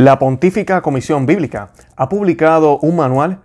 La 0.00 0.18
Pontífica 0.18 0.80
Comisión 0.80 1.26
Bíblica 1.26 1.72
ha 1.94 2.08
publicado 2.08 2.78
un 2.78 2.96
manual 2.96 3.40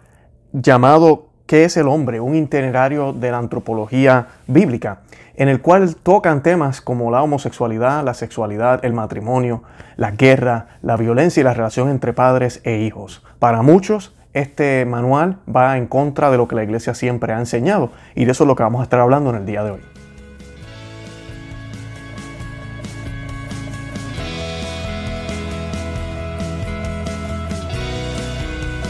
llamado 0.54 1.28
¿Qué 1.46 1.66
es 1.66 1.76
el 1.76 1.90
hombre? 1.90 2.22
Un 2.22 2.34
itinerario 2.34 3.12
de 3.12 3.30
la 3.30 3.40
antropología 3.40 4.28
bíblica, 4.47 4.99
en 5.36 5.49
el 5.49 5.60
cual 5.62 5.97
tocan 5.97 6.44
temas 6.44 6.79
como 6.79 7.12
la 7.12 7.21
homosexualidad, 7.21 8.05
la 8.05 8.13
sexualidad, 8.13 8.86
el 8.86 8.94
matrimonio, 8.94 9.63
la 9.97 10.12
guerra, 10.12 10.78
la 10.81 10.96
violencia 10.96 11.41
y 11.41 11.44
la 11.44 11.54
relación 11.54 11.89
entre 11.89 12.13
padres 12.13 12.61
e 12.63 12.77
hijos. 12.77 13.21
Para 13.37 13.61
muchos, 13.61 14.15
este 14.31 14.85
manual 14.85 15.39
va 15.53 15.75
en 15.75 15.87
contra 15.87 16.31
de 16.31 16.37
lo 16.37 16.47
que 16.47 16.55
la 16.55 16.63
iglesia 16.63 16.93
siempre 16.93 17.33
ha 17.33 17.39
enseñado 17.39 17.91
y 18.15 18.23
de 18.23 18.31
eso 18.31 18.45
es 18.45 18.47
lo 18.47 18.55
que 18.55 18.63
vamos 18.63 18.79
a 18.79 18.83
estar 18.85 19.01
hablando 19.01 19.29
en 19.31 19.35
el 19.35 19.45
día 19.45 19.61
de 19.61 19.71
hoy. 19.71 19.95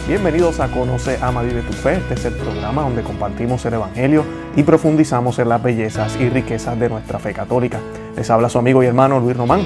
Bienvenidos 0.07 0.59
a 0.59 0.67
Conoce, 0.67 1.17
Ama, 1.19 1.41
Vive 1.41 1.63
tu 1.63 1.73
Fe. 1.73 1.93
Este 1.95 2.13
es 2.13 2.25
el 2.25 2.33
programa 2.35 2.83
donde 2.83 3.01
compartimos 3.01 3.65
el 3.65 3.73
Evangelio 3.73 4.23
y 4.55 4.61
profundizamos 4.61 5.39
en 5.39 5.49
las 5.49 5.63
bellezas 5.63 6.15
y 6.17 6.29
riquezas 6.29 6.79
de 6.79 6.89
nuestra 6.89 7.17
fe 7.17 7.33
católica. 7.33 7.79
Les 8.15 8.29
habla 8.29 8.47
su 8.47 8.59
amigo 8.59 8.83
y 8.83 8.85
hermano 8.85 9.19
Luis 9.19 9.35
Román 9.35 9.61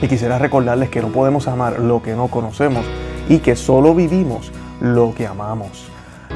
y 0.00 0.06
quisiera 0.06 0.38
recordarles 0.38 0.90
que 0.90 1.02
no 1.02 1.08
podemos 1.08 1.48
amar 1.48 1.80
lo 1.80 2.00
que 2.00 2.12
no 2.12 2.28
conocemos 2.28 2.86
y 3.28 3.38
que 3.38 3.56
solo 3.56 3.96
vivimos 3.96 4.52
lo 4.80 5.12
que 5.12 5.26
amamos. 5.26 5.90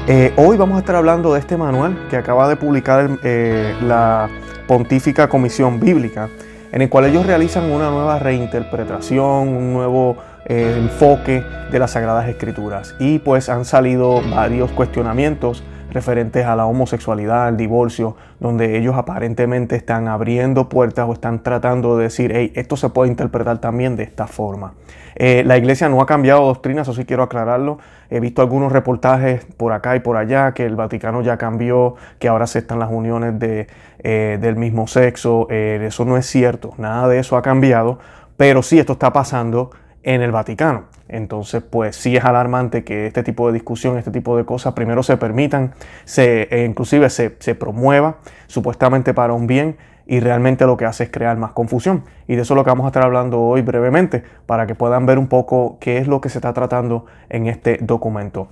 Eh, 0.05 0.33
hoy 0.35 0.57
vamos 0.57 0.75
a 0.75 0.79
estar 0.79 0.97
hablando 0.97 1.33
de 1.33 1.39
este 1.39 1.55
manual 1.55 2.07
que 2.09 2.17
acaba 2.17 2.49
de 2.49 2.57
publicar 2.57 3.19
eh, 3.23 3.73
la 3.81 4.27
Pontífica 4.67 5.29
Comisión 5.29 5.79
Bíblica, 5.79 6.27
en 6.73 6.81
el 6.81 6.89
cual 6.89 7.05
ellos 7.05 7.25
realizan 7.25 7.71
una 7.71 7.89
nueva 7.89 8.19
reinterpretación, 8.19 9.47
un 9.47 9.71
nuevo 9.71 10.17
eh, 10.49 10.75
enfoque 10.79 11.43
de 11.71 11.77
las 11.77 11.91
Sagradas 11.91 12.27
Escrituras. 12.27 12.95
Y 12.99 13.19
pues 13.19 13.49
han 13.49 13.65
salido 13.65 14.19
varios 14.31 14.71
cuestionamientos 14.71 15.63
referentes 15.91 16.43
a 16.45 16.55
la 16.55 16.65
homosexualidad, 16.65 17.45
al 17.45 17.55
divorcio, 17.55 18.15
donde 18.39 18.75
ellos 18.77 18.95
aparentemente 18.95 19.75
están 19.75 20.07
abriendo 20.07 20.67
puertas 20.67 21.07
o 21.07 21.13
están 21.13 21.43
tratando 21.43 21.97
de 21.97 22.05
decir, 22.05 22.31
hey, 22.33 22.51
esto 22.55 22.77
se 22.77 22.89
puede 22.89 23.11
interpretar 23.11 23.59
también 23.59 23.95
de 23.95 24.01
esta 24.01 24.25
forma. 24.25 24.73
Eh, 25.15 25.43
la 25.45 25.55
iglesia 25.55 25.87
no 25.87 26.01
ha 26.01 26.07
cambiado 26.07 26.45
doctrina, 26.45 26.81
eso 26.81 26.93
sí 26.93 27.05
quiero 27.05 27.21
aclararlo. 27.21 27.77
He 28.09 28.19
visto 28.19 28.41
algunos 28.41 28.71
reportajes 28.71 29.45
por 29.57 29.71
acá 29.71 29.95
y 29.95 29.99
por 29.99 30.17
allá 30.17 30.53
que 30.55 30.65
el 30.65 30.75
Vaticano 30.75 31.21
ya 31.21 31.37
cambió, 31.37 31.93
que 32.17 32.27
ahora 32.27 32.45
aceptan 32.45 32.79
las 32.79 32.89
uniones 32.89 33.37
de, 33.37 33.67
eh, 33.99 34.39
del 34.41 34.55
mismo 34.55 34.87
sexo. 34.87 35.47
eso 35.49 36.05
no 36.05 36.17
es 36.17 36.25
cierto, 36.25 36.73
nada 36.79 37.07
de 37.07 37.19
eso 37.19 37.37
ha 37.37 37.43
cambiado, 37.43 37.99
pero 38.35 38.63
sí 38.63 38.79
esto 38.79 38.93
está 38.93 39.13
pasando 39.13 39.69
en 40.03 40.21
el 40.21 40.31
Vaticano. 40.31 40.85
Entonces, 41.07 41.63
pues 41.63 41.95
sí 41.95 42.15
es 42.15 42.23
alarmante 42.23 42.83
que 42.83 43.07
este 43.07 43.23
tipo 43.23 43.47
de 43.47 43.53
discusión, 43.53 43.97
este 43.97 44.11
tipo 44.11 44.37
de 44.37 44.45
cosas, 44.45 44.73
primero 44.73 45.03
se 45.03 45.17
permitan, 45.17 45.73
se, 46.05 46.43
e 46.51 46.65
inclusive 46.65 47.09
se, 47.09 47.35
se 47.39 47.55
promueva 47.55 48.17
supuestamente 48.47 49.13
para 49.13 49.33
un 49.33 49.47
bien 49.47 49.77
y 50.05 50.19
realmente 50.21 50.65
lo 50.65 50.75
que 50.75 50.85
hace 50.85 51.03
es 51.03 51.11
crear 51.11 51.37
más 51.37 51.51
confusión. 51.51 52.03
Y 52.27 52.35
de 52.35 52.41
eso 52.41 52.53
es 52.53 52.55
lo 52.55 52.63
que 52.63 52.71
vamos 52.71 52.85
a 52.85 52.87
estar 52.87 53.03
hablando 53.03 53.41
hoy 53.41 53.61
brevemente 53.61 54.23
para 54.45 54.65
que 54.65 54.75
puedan 54.75 55.05
ver 55.05 55.19
un 55.19 55.27
poco 55.27 55.77
qué 55.79 55.97
es 55.97 56.07
lo 56.07 56.21
que 56.21 56.29
se 56.29 56.39
está 56.39 56.51
tratando 56.53 57.05
en 57.29 57.47
este 57.47 57.77
documento. 57.81 58.49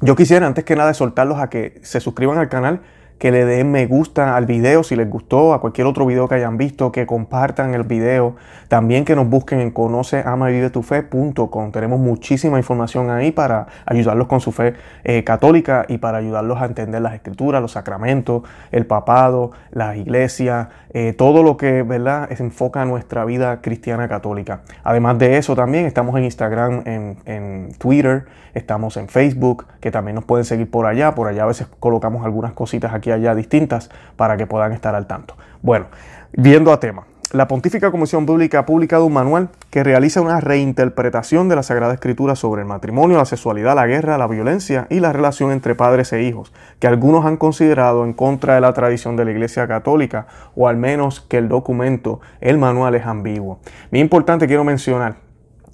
Yo 0.00 0.16
quisiera 0.16 0.46
antes 0.46 0.64
que 0.64 0.76
nada 0.76 0.94
soltarlos 0.94 1.38
a 1.38 1.50
que 1.50 1.80
se 1.82 2.00
suscriban 2.00 2.38
al 2.38 2.48
canal 2.48 2.80
que 3.18 3.32
le 3.32 3.44
den 3.44 3.70
me 3.70 3.86
gusta 3.86 4.34
al 4.36 4.46
video 4.46 4.82
si 4.82 4.96
les 4.96 5.10
gustó, 5.10 5.52
a 5.52 5.60
cualquier 5.60 5.86
otro 5.86 6.06
video 6.06 6.26
que 6.28 6.36
hayan 6.36 6.56
visto, 6.56 6.90
que 6.92 7.04
compartan 7.06 7.74
el 7.74 7.82
video. 7.82 8.36
También 8.68 9.04
que 9.04 9.16
nos 9.16 9.28
busquen 9.28 9.60
en 9.60 9.72
conoceamavivetufe.com. 9.72 11.72
Tenemos 11.72 11.98
muchísima 11.98 12.58
información 12.58 13.10
ahí 13.10 13.32
para 13.32 13.66
ayudarlos 13.86 14.28
con 14.28 14.40
su 14.40 14.52
fe 14.52 14.74
eh, 15.04 15.24
católica 15.24 15.84
y 15.88 15.98
para 15.98 16.18
ayudarlos 16.18 16.62
a 16.62 16.66
entender 16.66 17.02
las 17.02 17.14
escrituras, 17.14 17.60
los 17.60 17.72
sacramentos, 17.72 18.44
el 18.70 18.86
papado, 18.86 19.50
la 19.70 19.96
iglesia, 19.96 20.68
eh, 20.94 21.12
todo 21.12 21.42
lo 21.42 21.56
que 21.56 21.82
¿verdad? 21.82 22.28
Se 22.34 22.42
enfoca 22.42 22.82
en 22.82 22.88
nuestra 22.88 23.24
vida 23.24 23.60
cristiana 23.60 24.08
católica. 24.08 24.62
Además 24.84 25.18
de 25.18 25.36
eso 25.36 25.54
también 25.54 25.86
estamos 25.86 26.16
en 26.16 26.24
Instagram, 26.24 26.82
en, 26.86 27.16
en 27.24 27.72
Twitter, 27.78 28.26
estamos 28.54 28.96
en 28.96 29.08
Facebook, 29.08 29.66
que 29.80 29.90
también 29.90 30.14
nos 30.14 30.24
pueden 30.24 30.44
seguir 30.44 30.70
por 30.70 30.86
allá. 30.86 31.14
Por 31.14 31.28
allá 31.28 31.44
a 31.44 31.46
veces 31.46 31.66
colocamos 31.80 32.24
algunas 32.24 32.52
cositas 32.52 32.94
aquí 32.94 33.10
allá 33.10 33.34
distintas 33.34 33.90
para 34.16 34.36
que 34.36 34.46
puedan 34.46 34.72
estar 34.72 34.94
al 34.94 35.06
tanto. 35.06 35.34
Bueno, 35.62 35.86
viendo 36.32 36.72
a 36.72 36.80
tema. 36.80 37.04
La 37.30 37.46
Pontífica 37.46 37.90
Comisión 37.90 38.24
Pública 38.24 38.60
ha 38.60 38.64
publicado 38.64 39.04
un 39.04 39.12
manual 39.12 39.50
que 39.68 39.84
realiza 39.84 40.22
una 40.22 40.40
reinterpretación 40.40 41.50
de 41.50 41.56
la 41.56 41.62
Sagrada 41.62 41.92
Escritura 41.92 42.34
sobre 42.36 42.62
el 42.62 42.66
matrimonio, 42.66 43.18
la 43.18 43.26
sexualidad, 43.26 43.74
la 43.74 43.86
guerra, 43.86 44.16
la 44.16 44.26
violencia 44.26 44.86
y 44.88 45.00
la 45.00 45.12
relación 45.12 45.52
entre 45.52 45.74
padres 45.74 46.10
e 46.14 46.22
hijos, 46.22 46.54
que 46.78 46.86
algunos 46.86 47.26
han 47.26 47.36
considerado 47.36 48.06
en 48.06 48.14
contra 48.14 48.54
de 48.54 48.62
la 48.62 48.72
tradición 48.72 49.16
de 49.16 49.26
la 49.26 49.32
Iglesia 49.32 49.68
Católica, 49.68 50.26
o 50.56 50.68
al 50.68 50.78
menos 50.78 51.20
que 51.20 51.36
el 51.36 51.50
documento, 51.50 52.22
el 52.40 52.56
manual 52.56 52.94
es 52.94 53.04
ambiguo. 53.04 53.58
Muy 53.90 54.00
importante 54.00 54.46
quiero 54.46 54.64
mencionar, 54.64 55.16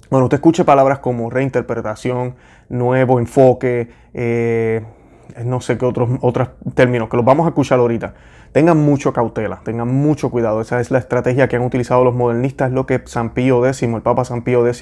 bueno, 0.09 0.25
usted 0.25 0.39
escuche 0.39 0.65
palabras 0.65 0.99
como 0.99 1.29
reinterpretación, 1.29 2.35
nuevo 2.67 3.17
enfoque, 3.17 3.91
eh, 4.13 4.83
no 5.45 5.61
sé 5.61 5.77
qué 5.77 5.85
otros, 5.85 6.09
otros 6.19 6.49
términos, 6.73 7.07
que 7.07 7.15
los 7.15 7.25
vamos 7.25 7.45
a 7.45 7.49
escuchar 7.49 7.79
ahorita. 7.79 8.13
Tengan 8.55 8.77
mucho 8.77 9.11
cautela, 9.11 9.59
tengan 9.65 9.89
mucho 9.89 10.31
cuidado. 10.31 10.61
Esa 10.61 10.79
es 10.79 10.89
la 10.89 10.97
estrategia 10.97 11.49
que 11.49 11.57
han 11.57 11.63
utilizado 11.63 12.05
los 12.05 12.15
modernistas, 12.15 12.71
lo 12.71 12.85
que 12.85 13.01
San 13.03 13.31
Pío 13.31 13.65
X, 13.65 13.83
el 13.83 14.01
Papa 14.01 14.23
San 14.23 14.43
Pío 14.43 14.65
X, 14.65 14.81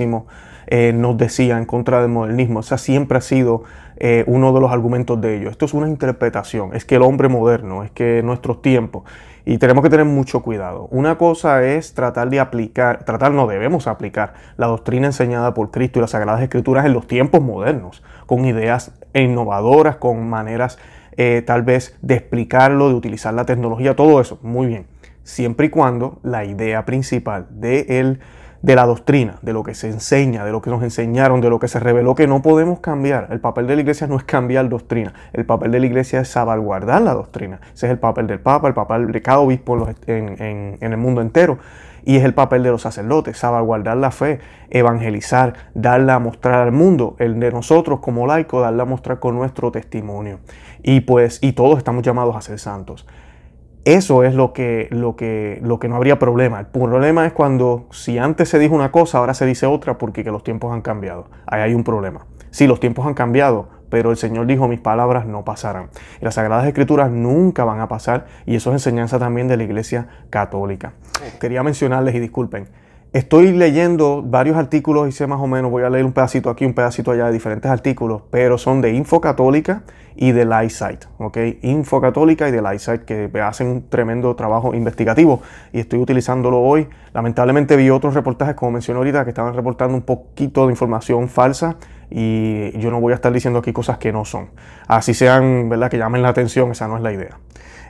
eh, 0.68 0.94
nos 0.94 1.18
decía 1.18 1.58
en 1.58 1.66
contra 1.66 2.00
del 2.00 2.12
modernismo. 2.12 2.60
Esa 2.60 2.78
siempre 2.78 3.18
ha 3.18 3.22
sido 3.22 3.64
eh, 3.98 4.26
uno 4.28 4.54
de 4.54 4.62
los 4.62 4.72
argumentos 4.72 5.20
de 5.20 5.38
ellos. 5.38 5.50
Esto 5.50 5.66
es 5.66 5.74
una 5.74 5.88
interpretación, 5.88 6.76
es 6.76 6.86
que 6.86 6.98
el 6.98 7.02
hombre 7.02 7.30
moderno, 7.30 7.84
es 7.84 7.90
que 7.90 8.22
nuestros 8.24 8.62
tiempos. 8.62 9.06
Y 9.44 9.58
tenemos 9.58 9.84
que 9.84 9.90
tener 9.90 10.06
mucho 10.06 10.44
cuidado. 10.44 10.88
Una 10.92 11.18
cosa 11.18 11.64
es 11.64 11.96
tratar 11.96 12.30
de 12.30 12.40
aplicar, 12.40 13.06
tratar 13.06 13.32
no 13.32 13.48
debemos 13.48 13.88
aplicar 13.88 14.36
la 14.56 14.68
doctrina 14.68 15.08
enseñada 15.08 15.56
por 15.56 15.72
Cristo 15.72 15.98
y 15.98 16.02
las 16.02 16.12
Sagradas 16.12 16.44
Escrituras 16.44 16.86
en 16.86 16.94
los 16.94 17.08
tiempos 17.08 17.42
modernos, 17.42 18.04
con 18.28 18.46
ideas 18.46 18.92
innovadoras, 19.16 19.96
con 19.96 20.30
maneras 20.30 20.78
eh, 21.18 21.44
tal 21.46 21.64
vez 21.64 21.98
de 22.02 22.16
explicarlo, 22.16 22.90
de 22.90 22.96
utilizar 22.96 23.34
la 23.34 23.46
tecnología, 23.46 23.96
todo 23.96 24.20
eso, 24.22 24.40
muy 24.42 24.68
bien. 24.68 24.88
Siempre 25.24 25.68
y 25.68 25.70
cuando 25.70 26.20
la 26.24 26.46
idea 26.46 26.86
principal 26.86 27.48
de 27.50 28.00
el 28.00 28.20
de 28.64 28.76
la 28.76 28.86
doctrina, 28.86 29.36
de 29.42 29.52
lo 29.52 29.62
que 29.62 29.76
se 29.76 29.90
enseña, 29.90 30.46
de 30.46 30.52
lo 30.52 30.62
que 30.62 30.70
nos 30.70 30.82
enseñaron, 30.84 31.42
de 31.42 31.50
lo 31.50 31.60
que 31.60 31.68
se 31.68 31.82
reveló 31.82 32.16
que 32.16 32.28
no 32.28 32.42
podemos 32.42 32.80
cambiar. 32.80 33.28
El 33.30 33.42
papel 33.42 33.68
de 33.68 33.76
la 33.76 33.82
iglesia 33.82 34.08
no 34.08 34.16
es 34.16 34.24
cambiar 34.24 34.70
doctrina, 34.70 35.14
el 35.34 35.46
papel 35.46 35.72
de 35.72 35.82
la 35.82 35.86
iglesia 35.86 36.22
es 36.22 36.30
salvaguardar 36.30 37.02
la 37.02 37.14
doctrina. 37.14 37.60
Ese 37.74 37.88
es 37.88 37.92
el 37.92 38.00
papel 38.00 38.26
del 38.26 38.40
papa, 38.40 38.70
el 38.70 38.74
papel 38.74 39.12
de 39.12 39.22
cada 39.22 39.40
obispo 39.40 39.90
en, 40.08 40.78
el 40.80 40.98
mundo 40.98 41.22
entero. 41.22 41.60
Y 42.06 42.18
es 42.18 42.24
el 42.24 42.34
papel 42.34 42.64
de 42.64 42.72
los 42.72 42.82
sacerdotes, 42.82 43.38
salvaguardar 43.38 43.98
la 43.98 44.12
fe, 44.12 44.40
evangelizar, 44.70 45.54
darla 45.74 46.16
a 46.16 46.20
mostrar 46.20 46.62
al 46.62 46.72
mundo, 46.72 47.16
el 47.20 47.40
de 47.40 47.52
nosotros 47.52 48.00
como 48.00 48.28
laicos, 48.28 48.62
darla 48.62 48.84
a 48.84 48.86
mostrar 48.86 49.20
con 49.20 49.36
nuestro 49.36 49.72
testimonio. 49.72 50.40
Y 50.84 51.02
pues, 51.02 51.40
y 51.42 51.54
todos 51.54 51.78
estamos 51.78 52.04
llamados 52.04 52.36
a 52.36 52.42
ser 52.42 52.60
santos. 52.60 53.08
Eso 53.86 54.24
es 54.24 54.34
lo 54.34 54.54
que, 54.54 54.88
lo, 54.92 55.16
que, 55.18 55.60
lo 55.62 55.78
que 55.80 55.90
no 55.90 55.96
habría 55.98 56.18
problema. 56.18 56.60
El 56.60 56.68
problema 56.68 57.26
es 57.26 57.34
cuando 57.34 57.88
si 57.92 58.18
antes 58.18 58.48
se 58.48 58.60
dijo 58.60 58.76
una 58.76 58.92
cosa, 58.92 59.18
ahora 59.18 59.34
se 59.34 59.46
dice 59.46 59.66
otra 59.66 59.98
porque 59.98 60.24
que 60.24 60.32
los 60.32 60.44
tiempos 60.44 60.72
han 60.72 60.82
cambiado. 60.82 61.28
Ahí 61.48 61.62
hay 61.62 61.74
un 61.74 61.84
problema. 61.84 62.26
Sí, 62.50 62.68
los 62.68 62.80
tiempos 62.80 63.06
han 63.06 63.14
cambiado, 63.14 63.68
pero 63.90 64.12
el 64.12 64.18
Señor 64.18 64.46
dijo, 64.46 64.68
mis 64.68 64.80
palabras 64.80 65.26
no 65.26 65.44
pasarán. 65.44 65.90
Y 66.22 66.26
las 66.26 66.36
Sagradas 66.36 66.66
Escrituras 66.66 67.12
nunca 67.12 67.66
van 67.66 67.82
a 67.82 67.88
pasar 67.90 68.28
y 68.46 68.56
eso 68.56 68.70
es 68.70 68.76
enseñanza 68.76 69.20
también 69.20 69.48
de 69.48 69.58
la 69.58 69.64
Iglesia 69.64 70.08
Católica. 70.30 70.94
Quería 71.42 71.62
mencionarles 71.62 72.16
y 72.16 72.20
disculpen, 72.20 72.68
Estoy 73.14 73.52
leyendo 73.52 74.24
varios 74.26 74.58
artículos 74.58 75.14
sé 75.14 75.28
más 75.28 75.40
o 75.40 75.46
menos, 75.46 75.70
voy 75.70 75.84
a 75.84 75.90
leer 75.92 76.04
un 76.04 76.14
pedacito 76.14 76.50
aquí, 76.50 76.66
un 76.66 76.74
pedacito 76.74 77.12
allá 77.12 77.28
de 77.28 77.34
diferentes 77.34 77.70
artículos, 77.70 78.24
pero 78.32 78.58
son 78.58 78.82
de 78.82 78.92
Info 78.92 79.22
Católica 79.22 79.84
y 80.16 80.32
de 80.32 80.46
Lightsite, 80.46 81.06
¿ok? 81.20 81.38
Info 81.62 82.02
Católica 82.02 82.50
y 82.50 82.52
de 82.52 82.64
Lightsite 82.64 83.06
que 83.06 83.30
hacen 83.40 83.68
un 83.68 83.88
tremendo 83.88 84.36
trabajo 84.36 84.74
investigativo 84.74 85.44
y 85.72 85.82
estoy 85.82 86.00
utilizándolo 86.00 86.60
hoy. 86.62 86.88
Lamentablemente 87.14 87.76
vi 87.76 87.92
otros 87.92 88.16
reportajes, 88.16 88.56
como 88.56 88.72
mencioné 88.72 88.98
ahorita, 88.98 89.24
que 89.26 89.30
estaban 89.30 89.54
reportando 89.54 89.94
un 89.94 90.02
poquito 90.02 90.66
de 90.66 90.72
información 90.72 91.30
falsa 91.30 91.76
y 92.10 92.76
yo 92.80 92.90
no 92.90 93.00
voy 93.00 93.12
a 93.12 93.16
estar 93.16 93.32
diciendo 93.32 93.60
aquí 93.60 93.74
cosas 93.74 94.00
que 94.00 94.12
no 94.12 94.26
son. 94.26 94.50
Así 94.88 95.14
sean, 95.14 95.70
¿verdad? 95.70 95.92
Que 95.92 96.00
llamen 96.00 96.24
la 96.24 96.30
atención, 96.30 96.72
esa 96.72 96.88
no 96.88 96.98
es 96.98 97.04
la 97.04 97.14
idea. 97.14 97.38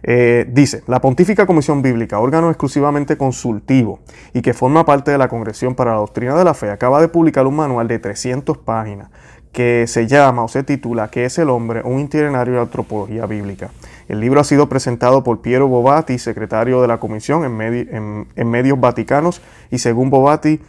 Eh, 0.04 0.46
dice, 0.50 0.84
la 0.88 1.00
Pontífica 1.00 1.46
Comisión 1.46 1.82
Bíblica, 1.82 2.20
órgano 2.20 2.50
exclusivamente 2.50 3.18
consultivo 3.18 4.02
y 4.34 4.42
que 4.42 4.54
forma 4.54 4.86
parte 4.86 5.12
de 5.12 5.18
la 5.18 5.30
Congregación 5.30 5.76
para 5.76 5.92
la 5.92 5.98
Doctrina 5.98 6.36
de 6.36 6.44
la 6.44 6.54
Fe, 6.54 6.70
acaba 6.70 7.00
de 7.00 7.08
publicar 7.08 7.48
un 7.48 7.56
manual 7.56 7.88
de 7.88 8.00
300 8.00 8.58
páginas 8.58 9.10
que 9.54 9.86
se 9.88 10.08
llama 10.08 10.44
o 10.44 10.48
se 10.48 10.64
titula 10.64 11.10
¿Qué 11.10 11.26
es 11.26 11.38
el 11.38 11.50
hombre? 11.50 11.82
Un 11.84 12.02
itinerario 12.02 12.56
de 12.56 12.62
antropología 12.62 13.26
bíblica. 13.28 13.70
El 14.10 14.20
libro 14.20 14.42
ha 14.42 14.44
sido 14.44 14.68
presentado 14.68 15.24
por 15.24 15.42
Piero 15.42 15.68
Bobati, 15.68 16.20
secretario 16.20 16.82
de 16.82 16.88
la 16.88 17.00
Comisión 17.00 17.46
en, 17.46 18.50
medios 18.50 18.80
vaticanos, 18.80 19.42
y 19.72 19.78
según 19.78 20.10
Bobati, 20.10 20.60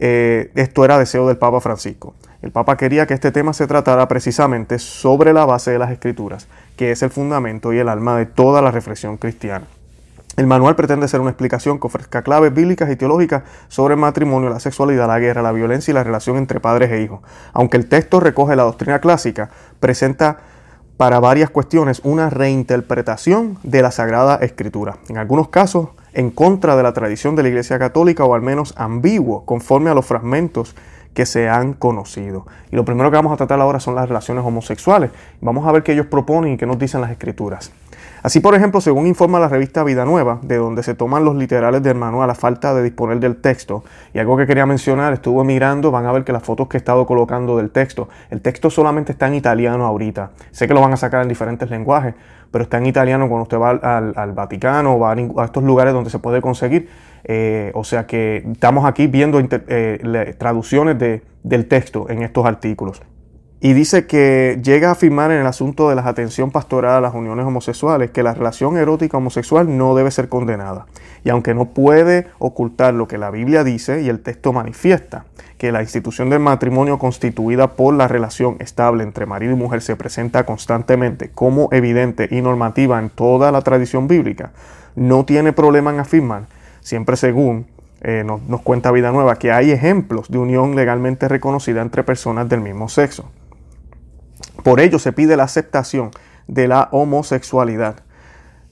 eh, 0.00 0.50
esto 0.56 0.84
era 0.84 0.98
deseo 0.98 1.26
del 1.28 1.38
Papa 1.38 1.60
Francisco. 1.60 2.14
El 2.44 2.52
Papa 2.52 2.76
quería 2.76 3.06
que 3.06 3.14
este 3.14 3.32
tema 3.32 3.54
se 3.54 3.66
tratara 3.66 4.06
precisamente 4.06 4.78
sobre 4.78 5.32
la 5.32 5.46
base 5.46 5.70
de 5.70 5.78
las 5.78 5.90
escrituras, 5.90 6.46
que 6.76 6.90
es 6.90 7.02
el 7.02 7.08
fundamento 7.08 7.72
y 7.72 7.78
el 7.78 7.88
alma 7.88 8.18
de 8.18 8.26
toda 8.26 8.60
la 8.60 8.70
reflexión 8.70 9.16
cristiana. 9.16 9.64
El 10.36 10.46
manual 10.46 10.76
pretende 10.76 11.08
ser 11.08 11.22
una 11.22 11.30
explicación 11.30 11.80
que 11.80 11.86
ofrezca 11.86 12.20
claves 12.20 12.52
bíblicas 12.52 12.90
y 12.90 12.96
teológicas 12.96 13.44
sobre 13.68 13.94
el 13.94 14.00
matrimonio, 14.00 14.50
la 14.50 14.60
sexualidad, 14.60 15.06
la 15.06 15.20
guerra, 15.20 15.40
la 15.40 15.52
violencia 15.52 15.90
y 15.90 15.94
la 15.94 16.04
relación 16.04 16.36
entre 16.36 16.60
padres 16.60 16.92
e 16.92 17.00
hijos. 17.00 17.20
Aunque 17.54 17.78
el 17.78 17.88
texto 17.88 18.20
recoge 18.20 18.56
la 18.56 18.64
doctrina 18.64 18.98
clásica, 18.98 19.48
presenta 19.80 20.40
para 20.98 21.20
varias 21.20 21.48
cuestiones 21.48 22.02
una 22.04 22.28
reinterpretación 22.28 23.56
de 23.62 23.80
la 23.80 23.90
Sagrada 23.90 24.36
Escritura. 24.36 24.98
En 25.08 25.16
algunos 25.16 25.48
casos, 25.48 25.88
en 26.12 26.30
contra 26.30 26.76
de 26.76 26.82
la 26.82 26.92
tradición 26.92 27.36
de 27.36 27.42
la 27.42 27.48
Iglesia 27.48 27.78
Católica 27.78 28.26
o 28.26 28.34
al 28.34 28.42
menos 28.42 28.74
ambiguo, 28.76 29.46
conforme 29.46 29.88
a 29.88 29.94
los 29.94 30.04
fragmentos 30.04 30.76
que 31.14 31.26
se 31.26 31.48
han 31.48 31.72
conocido. 31.72 32.46
Y 32.70 32.76
lo 32.76 32.84
primero 32.84 33.10
que 33.10 33.16
vamos 33.16 33.32
a 33.32 33.36
tratar 33.36 33.60
ahora 33.60 33.80
son 33.80 33.94
las 33.94 34.08
relaciones 34.08 34.44
homosexuales. 34.44 35.10
Vamos 35.40 35.66
a 35.66 35.72
ver 35.72 35.82
qué 35.82 35.92
ellos 35.92 36.06
proponen 36.06 36.54
y 36.54 36.56
qué 36.56 36.66
nos 36.66 36.78
dicen 36.78 37.00
las 37.00 37.10
escrituras. 37.10 37.72
Así, 38.24 38.40
por 38.40 38.54
ejemplo, 38.54 38.80
según 38.80 39.06
informa 39.06 39.38
la 39.38 39.48
revista 39.48 39.84
Vida 39.84 40.06
Nueva, 40.06 40.38
de 40.40 40.56
donde 40.56 40.82
se 40.82 40.94
toman 40.94 41.26
los 41.26 41.36
literales 41.36 41.82
del 41.82 41.98
manual 41.98 42.30
a 42.30 42.34
falta 42.34 42.72
de 42.72 42.82
disponer 42.82 43.20
del 43.20 43.36
texto, 43.36 43.84
y 44.14 44.18
algo 44.18 44.38
que 44.38 44.46
quería 44.46 44.64
mencionar, 44.64 45.12
estuve 45.12 45.44
mirando, 45.44 45.90
van 45.90 46.06
a 46.06 46.12
ver 46.12 46.24
que 46.24 46.32
las 46.32 46.42
fotos 46.42 46.66
que 46.68 46.78
he 46.78 46.80
estado 46.80 47.04
colocando 47.04 47.58
del 47.58 47.70
texto, 47.70 48.08
el 48.30 48.40
texto 48.40 48.70
solamente 48.70 49.12
está 49.12 49.26
en 49.26 49.34
italiano 49.34 49.84
ahorita. 49.84 50.30
Sé 50.52 50.66
que 50.66 50.72
lo 50.72 50.80
van 50.80 50.94
a 50.94 50.96
sacar 50.96 51.20
en 51.20 51.28
diferentes 51.28 51.68
lenguajes, 51.68 52.14
pero 52.50 52.64
está 52.64 52.78
en 52.78 52.86
italiano 52.86 53.28
cuando 53.28 53.42
usted 53.42 53.58
va 53.58 53.72
al, 53.72 54.32
Vaticano 54.32 54.94
o 54.96 54.98
va 54.98 55.12
a, 55.12 55.44
estos 55.44 55.62
lugares 55.62 55.92
donde 55.92 56.08
se 56.08 56.18
puede 56.18 56.40
conseguir. 56.40 56.88
Eh, 57.24 57.72
o 57.74 57.84
sea 57.84 58.06
que 58.06 58.42
estamos 58.50 58.86
aquí 58.86 59.06
viendo 59.06 59.38
eh, 59.38 60.34
traducciones 60.38 60.96
del 61.42 61.68
texto 61.68 62.08
en 62.08 62.22
estos 62.22 62.46
artículos. 62.46 63.02
Y 63.64 63.72
dice 63.72 64.06
que 64.06 64.60
llega 64.62 64.90
a 64.90 64.92
afirmar 64.92 65.30
en 65.30 65.40
el 65.40 65.46
asunto 65.46 65.88
de 65.88 65.94
la 65.94 66.06
atención 66.06 66.50
pastoral 66.50 66.96
a 66.96 67.00
las 67.00 67.14
uniones 67.14 67.46
homosexuales 67.46 68.10
que 68.10 68.22
la 68.22 68.34
relación 68.34 68.76
erótica 68.76 69.16
homosexual 69.16 69.78
no 69.78 69.94
debe 69.94 70.10
ser 70.10 70.28
condenada. 70.28 70.84
Y 71.24 71.30
aunque 71.30 71.54
no 71.54 71.70
puede 71.70 72.26
ocultar 72.38 72.92
lo 72.92 73.08
que 73.08 73.16
la 73.16 73.30
Biblia 73.30 73.64
dice 73.64 74.02
y 74.02 74.10
el 74.10 74.20
texto 74.20 74.52
manifiesta, 74.52 75.24
que 75.56 75.72
la 75.72 75.80
institución 75.80 76.28
del 76.28 76.40
matrimonio 76.40 76.98
constituida 76.98 77.68
por 77.68 77.94
la 77.94 78.06
relación 78.06 78.56
estable 78.58 79.02
entre 79.02 79.24
marido 79.24 79.54
y 79.54 79.56
mujer 79.56 79.80
se 79.80 79.96
presenta 79.96 80.44
constantemente 80.44 81.30
como 81.30 81.70
evidente 81.72 82.28
y 82.30 82.42
normativa 82.42 82.98
en 82.98 83.08
toda 83.08 83.50
la 83.50 83.62
tradición 83.62 84.08
bíblica, 84.08 84.50
no 84.94 85.24
tiene 85.24 85.54
problema 85.54 85.90
en 85.90 86.00
afirmar, 86.00 86.48
siempre 86.82 87.16
según 87.16 87.64
eh, 88.02 88.24
nos, 88.26 88.42
nos 88.42 88.60
cuenta 88.60 88.92
Vida 88.92 89.10
Nueva, 89.10 89.36
que 89.36 89.52
hay 89.52 89.70
ejemplos 89.70 90.28
de 90.28 90.36
unión 90.36 90.76
legalmente 90.76 91.28
reconocida 91.28 91.80
entre 91.80 92.04
personas 92.04 92.46
del 92.50 92.60
mismo 92.60 92.90
sexo. 92.90 93.30
Por 94.62 94.80
ello 94.80 94.98
se 94.98 95.12
pide 95.12 95.36
la 95.36 95.44
aceptación 95.44 96.10
de 96.46 96.68
la 96.68 96.88
homosexualidad 96.92 97.96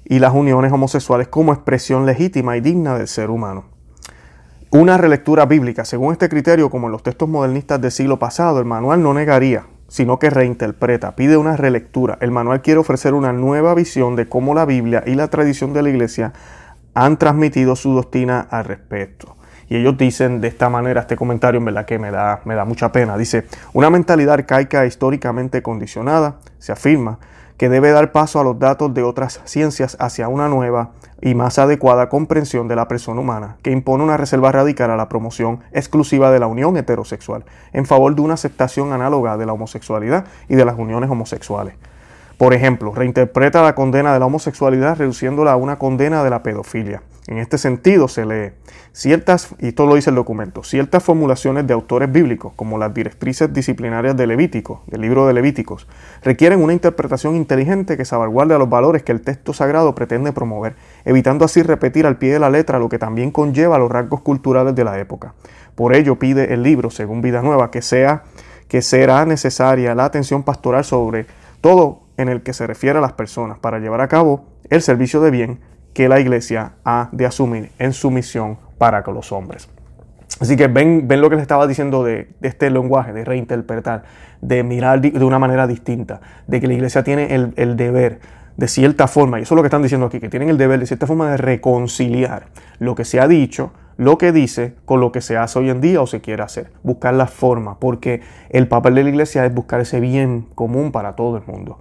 y 0.04 0.18
las 0.18 0.34
uniones 0.34 0.72
homosexuales 0.72 1.28
como 1.28 1.52
expresión 1.52 2.06
legítima 2.06 2.56
y 2.56 2.60
digna 2.60 2.96
del 2.96 3.08
ser 3.08 3.30
humano. 3.30 3.64
Una 4.70 4.96
relectura 4.96 5.44
bíblica, 5.44 5.84
según 5.84 6.12
este 6.12 6.28
criterio, 6.28 6.70
como 6.70 6.86
en 6.86 6.92
los 6.92 7.02
textos 7.02 7.28
modernistas 7.28 7.80
del 7.80 7.92
siglo 7.92 8.18
pasado, 8.18 8.58
el 8.58 8.64
manual 8.64 9.02
no 9.02 9.12
negaría, 9.12 9.66
sino 9.88 10.18
que 10.18 10.30
reinterpreta, 10.30 11.14
pide 11.14 11.36
una 11.36 11.56
relectura. 11.58 12.16
El 12.22 12.30
manual 12.30 12.62
quiere 12.62 12.80
ofrecer 12.80 13.12
una 13.12 13.34
nueva 13.34 13.74
visión 13.74 14.16
de 14.16 14.30
cómo 14.30 14.54
la 14.54 14.64
Biblia 14.64 15.04
y 15.06 15.14
la 15.14 15.28
tradición 15.28 15.74
de 15.74 15.82
la 15.82 15.90
Iglesia 15.90 16.32
han 16.94 17.18
transmitido 17.18 17.76
su 17.76 17.92
doctrina 17.92 18.40
al 18.40 18.64
respecto. 18.64 19.36
Y 19.68 19.76
ellos 19.76 19.96
dicen 19.96 20.40
de 20.40 20.48
esta 20.48 20.68
manera, 20.68 21.02
este 21.02 21.16
comentario 21.16 21.58
en 21.58 21.64
verdad 21.64 21.86
que 21.86 21.98
me 21.98 22.10
da, 22.10 22.40
me 22.44 22.54
da 22.54 22.64
mucha 22.64 22.92
pena. 22.92 23.16
Dice, 23.16 23.46
una 23.72 23.90
mentalidad 23.90 24.34
arcaica 24.34 24.84
e 24.84 24.88
históricamente 24.88 25.62
condicionada, 25.62 26.36
se 26.58 26.72
afirma, 26.72 27.18
que 27.56 27.68
debe 27.68 27.92
dar 27.92 28.10
paso 28.10 28.40
a 28.40 28.44
los 28.44 28.58
datos 28.58 28.92
de 28.92 29.04
otras 29.04 29.40
ciencias 29.44 29.96
hacia 30.00 30.26
una 30.26 30.48
nueva 30.48 30.90
y 31.20 31.36
más 31.36 31.60
adecuada 31.60 32.08
comprensión 32.08 32.66
de 32.66 32.74
la 32.74 32.88
persona 32.88 33.20
humana, 33.20 33.56
que 33.62 33.70
impone 33.70 34.02
una 34.02 34.16
reserva 34.16 34.50
radical 34.50 34.90
a 34.90 34.96
la 34.96 35.08
promoción 35.08 35.60
exclusiva 35.70 36.32
de 36.32 36.40
la 36.40 36.48
unión 36.48 36.76
heterosexual, 36.76 37.44
en 37.72 37.86
favor 37.86 38.16
de 38.16 38.22
una 38.22 38.34
aceptación 38.34 38.92
análoga 38.92 39.36
de 39.36 39.46
la 39.46 39.52
homosexualidad 39.52 40.24
y 40.48 40.56
de 40.56 40.64
las 40.64 40.76
uniones 40.76 41.08
homosexuales. 41.08 41.74
Por 42.36 42.54
ejemplo, 42.54 42.92
reinterpreta 42.92 43.62
la 43.62 43.76
condena 43.76 44.12
de 44.12 44.18
la 44.18 44.26
homosexualidad 44.26 44.96
reduciéndola 44.96 45.52
a 45.52 45.56
una 45.56 45.78
condena 45.78 46.24
de 46.24 46.30
la 46.30 46.42
pedofilia. 46.42 47.02
En 47.28 47.38
este 47.38 47.56
sentido 47.56 48.08
se 48.08 48.26
lee 48.26 48.52
ciertas, 48.92 49.54
y 49.60 49.68
esto 49.68 49.86
lo 49.86 49.94
dice 49.94 50.10
el 50.10 50.16
documento, 50.16 50.64
ciertas 50.64 51.04
formulaciones 51.04 51.66
de 51.68 51.72
autores 51.72 52.10
bíblicos, 52.10 52.52
como 52.56 52.78
las 52.78 52.92
directrices 52.92 53.52
disciplinarias 53.52 54.16
de 54.16 54.26
Levítico, 54.26 54.82
del 54.88 55.02
libro 55.02 55.28
de 55.28 55.32
Levíticos, 55.32 55.86
requieren 56.22 56.60
una 56.60 56.72
interpretación 56.72 57.36
inteligente 57.36 57.96
que 57.96 58.04
salvaguarde 58.04 58.54
a 58.56 58.58
los 58.58 58.68
valores 58.68 59.04
que 59.04 59.12
el 59.12 59.20
texto 59.20 59.52
sagrado 59.52 59.94
pretende 59.94 60.32
promover, 60.32 60.74
evitando 61.04 61.44
así 61.44 61.62
repetir 61.62 62.06
al 62.06 62.18
pie 62.18 62.32
de 62.32 62.38
la 62.40 62.50
letra 62.50 62.80
lo 62.80 62.88
que 62.88 62.98
también 62.98 63.30
conlleva 63.30 63.78
los 63.78 63.90
rasgos 63.90 64.20
culturales 64.22 64.74
de 64.74 64.82
la 64.82 64.98
época. 64.98 65.34
Por 65.76 65.94
ello 65.94 66.18
pide 66.18 66.52
el 66.52 66.64
libro, 66.64 66.90
según 66.90 67.22
Vida 67.22 67.40
Nueva, 67.40 67.70
que 67.70 67.82
sea 67.82 68.24
que 68.66 68.82
será 68.82 69.26
necesaria 69.26 69.94
la 69.94 70.06
atención 70.06 70.42
pastoral 70.42 70.84
sobre 70.84 71.26
todo 71.60 72.00
en 72.16 72.28
el 72.28 72.42
que 72.42 72.52
se 72.52 72.66
refiere 72.66 72.98
a 72.98 73.02
las 73.02 73.12
personas 73.12 73.58
para 73.58 73.78
llevar 73.78 74.00
a 74.00 74.08
cabo 74.08 74.46
el 74.70 74.82
servicio 74.82 75.20
de 75.20 75.30
bien 75.30 75.60
que 75.92 76.08
la 76.08 76.20
iglesia 76.20 76.72
ha 76.84 77.08
de 77.12 77.26
asumir 77.26 77.70
en 77.78 77.92
su 77.92 78.10
misión 78.10 78.58
para 78.78 79.02
con 79.02 79.14
los 79.14 79.32
hombres. 79.32 79.68
Así 80.40 80.56
que 80.56 80.66
ven, 80.66 81.06
ven 81.06 81.20
lo 81.20 81.30
que 81.30 81.36
les 81.36 81.42
estaba 81.42 81.66
diciendo 81.66 82.02
de, 82.02 82.30
este 82.40 82.70
lenguaje, 82.70 83.12
de 83.12 83.24
reinterpretar, 83.24 84.04
de 84.40 84.64
mirar 84.64 85.00
de 85.00 85.24
una 85.24 85.38
manera 85.38 85.66
distinta, 85.66 86.20
de 86.46 86.60
que 86.60 86.66
la 86.66 86.74
iglesia 86.74 87.04
tiene 87.04 87.34
el, 87.34 87.52
el 87.56 87.76
deber 87.76 88.20
de 88.56 88.68
cierta 88.68 89.06
forma, 89.06 89.38
y 89.38 89.42
eso 89.42 89.54
es 89.54 89.56
lo 89.56 89.62
que 89.62 89.68
están 89.68 89.82
diciendo 89.82 90.06
aquí, 90.06 90.20
que 90.20 90.28
tienen 90.28 90.48
el 90.48 90.58
deber 90.58 90.80
de 90.80 90.86
cierta 90.86 91.06
forma 91.06 91.30
de 91.30 91.36
reconciliar 91.36 92.46
lo 92.78 92.94
que 92.94 93.04
se 93.04 93.20
ha 93.20 93.28
dicho, 93.28 93.72
lo 93.96 94.18
que 94.18 94.32
dice, 94.32 94.74
con 94.84 95.00
lo 95.00 95.12
que 95.12 95.20
se 95.20 95.36
hace 95.36 95.58
hoy 95.58 95.70
en 95.70 95.80
día 95.80 96.00
o 96.00 96.06
se 96.06 96.20
quiere 96.20 96.42
hacer. 96.42 96.70
Buscar 96.82 97.14
la 97.14 97.26
forma, 97.26 97.78
porque 97.78 98.20
el 98.50 98.68
papel 98.68 98.94
de 98.94 99.04
la 99.04 99.10
iglesia 99.10 99.46
es 99.46 99.54
buscar 99.54 99.80
ese 99.80 100.00
bien 100.00 100.46
común 100.54 100.92
para 100.92 101.14
todo 101.14 101.36
el 101.36 101.44
mundo. 101.46 101.78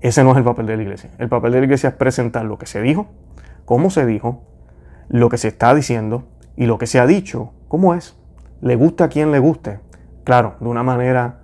Ese 0.00 0.24
no 0.24 0.30
es 0.32 0.38
el 0.38 0.44
papel 0.44 0.66
de 0.66 0.76
la 0.76 0.82
iglesia. 0.82 1.10
El 1.18 1.28
papel 1.28 1.52
de 1.52 1.58
la 1.58 1.64
iglesia 1.64 1.90
es 1.90 1.94
presentar 1.94 2.44
lo 2.44 2.58
que 2.58 2.66
se 2.66 2.80
dijo, 2.80 3.08
cómo 3.68 3.90
se 3.90 4.06
dijo, 4.06 4.40
lo 5.10 5.28
que 5.28 5.36
se 5.36 5.48
está 5.48 5.74
diciendo 5.74 6.24
y 6.56 6.64
lo 6.64 6.78
que 6.78 6.86
se 6.86 7.00
ha 7.00 7.06
dicho, 7.06 7.52
cómo 7.68 7.92
es. 7.92 8.16
Le 8.62 8.76
gusta 8.76 9.04
a 9.04 9.08
quien 9.08 9.30
le 9.30 9.38
guste. 9.40 9.78
Claro, 10.24 10.54
de 10.58 10.68
una 10.68 10.82
manera 10.82 11.40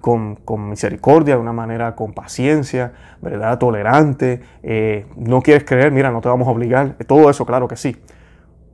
con, 0.00 0.38
misericordia, 0.70 1.34
de 1.34 1.40
una 1.42 1.52
manera 1.52 1.94
con 1.94 2.14
paciencia, 2.14 2.94
¿verdad? 3.20 3.58
Tolerante. 3.58 4.40
Eh, 4.62 5.04
no 5.16 5.42
quieres 5.42 5.64
creer, 5.64 5.92
mira, 5.92 6.10
no 6.10 6.22
te 6.22 6.30
vamos 6.30 6.48
a 6.48 6.50
obligar. 6.50 6.96
Todo 7.06 7.28
eso, 7.28 7.44
claro 7.44 7.68
que 7.68 7.76
sí. 7.76 7.94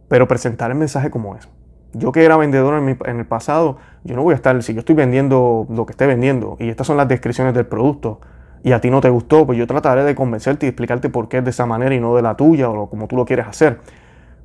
Pero 0.07 0.29
presentar 0.29 0.71
el 0.71 0.77
mensaje 0.77 1.11
como 1.11 1.35
es. 1.35 1.49
Yo 1.95 2.13
que 2.13 2.25
era 2.25 2.37
vendedor 2.37 2.81
en, 2.81 2.97
en, 3.05 3.19
el 3.19 3.27
pasado, 3.27 3.79
yo 4.05 4.15
no 4.15 4.23
voy 4.23 4.35
a 4.35 4.37
estar, 4.37 4.63
si 4.63 4.75
yo 4.75 4.79
estoy 4.79 4.95
vendiendo 4.95 5.67
lo 5.69 5.87
que 5.87 5.91
esté 5.91 6.07
vendiendo 6.07 6.57
y 6.61 6.69
estas 6.69 6.87
son 6.87 6.97
las 6.97 7.09
descripciones 7.09 7.53
del 7.53 7.67
producto, 7.67 8.21
y 8.63 8.73
a 8.73 8.81
ti 8.81 8.91
no 8.91 9.01
te 9.01 9.11
gustó, 9.11 9.45
pues 9.47 9.59
yo 9.59 9.67
trataré 9.67 10.05
de 10.05 10.15
convencerte 10.15 10.67
y 10.67 10.69
explicarte 10.69 11.09
por 11.09 11.29
qué 11.29 11.39
es 11.39 11.45
de 11.45 11.51
esa 11.51 11.67
manera 11.67 11.95
y 11.95 12.01
no 12.01 12.15
de 12.15 12.23
la 12.23 12.37
tuya 12.37 12.71
o 12.71 12.89
como 12.89 13.09
tú 13.09 13.17
lo 13.17 13.25
quieres 13.25 13.47
hacer. 13.47 13.81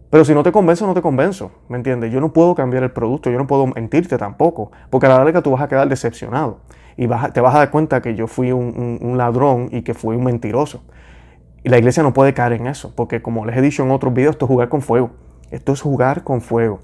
Pero 0.09 0.23
si 0.23 0.33
no 0.33 0.41
te 0.41 0.51
convenzo, 0.51 0.87
no 0.87 0.93
te 0.93 1.01
convenzo, 1.01 1.51
¿me 1.67 1.77
entiendes? 1.77 2.11
Yo 2.11 2.21
no 2.21 2.31
puedo 2.31 2.55
cambiar 2.55 2.83
el 2.83 2.91
producto, 2.91 3.29
yo 3.29 3.37
no 3.37 3.45
puedo 3.45 3.67
mentirte 3.67 4.17
tampoco, 4.17 4.71
porque 4.89 5.05
a 5.05 5.09
la 5.09 5.17
larga 5.23 5.41
tú 5.41 5.51
vas 5.51 5.61
a 5.61 5.67
quedar 5.67 5.87
decepcionado 5.89 6.61
y 6.95 7.07
te 7.07 7.41
vas 7.41 7.55
a 7.55 7.57
dar 7.59 7.69
cuenta 7.69 8.01
que 8.01 8.15
yo 8.15 8.25
fui 8.27 8.51
un, 8.51 9.17
ladrón 9.17 9.69
y 9.71 9.81
que 9.83 9.93
fui 9.93 10.15
un 10.15 10.23
mentiroso. 10.23 10.83
Y 11.63 11.69
la 11.69 11.77
iglesia 11.77 12.01
no 12.01 12.13
puede 12.13 12.33
caer 12.33 12.53
en 12.53 12.67
eso, 12.67 12.93
porque 12.95 13.21
como 13.21 13.45
les 13.45 13.57
he 13.57 13.61
dicho 13.61 13.83
en 13.83 13.91
otros 13.91 14.13
videos, 14.13 14.35
esto 14.35 14.45
es 14.45 14.49
jugar 14.49 14.69
con 14.69 14.81
fuego. 14.81 15.11
Esto 15.51 15.73
es 15.73 15.81
jugar 15.81 16.23
con 16.23 16.41
fuego 16.41 16.79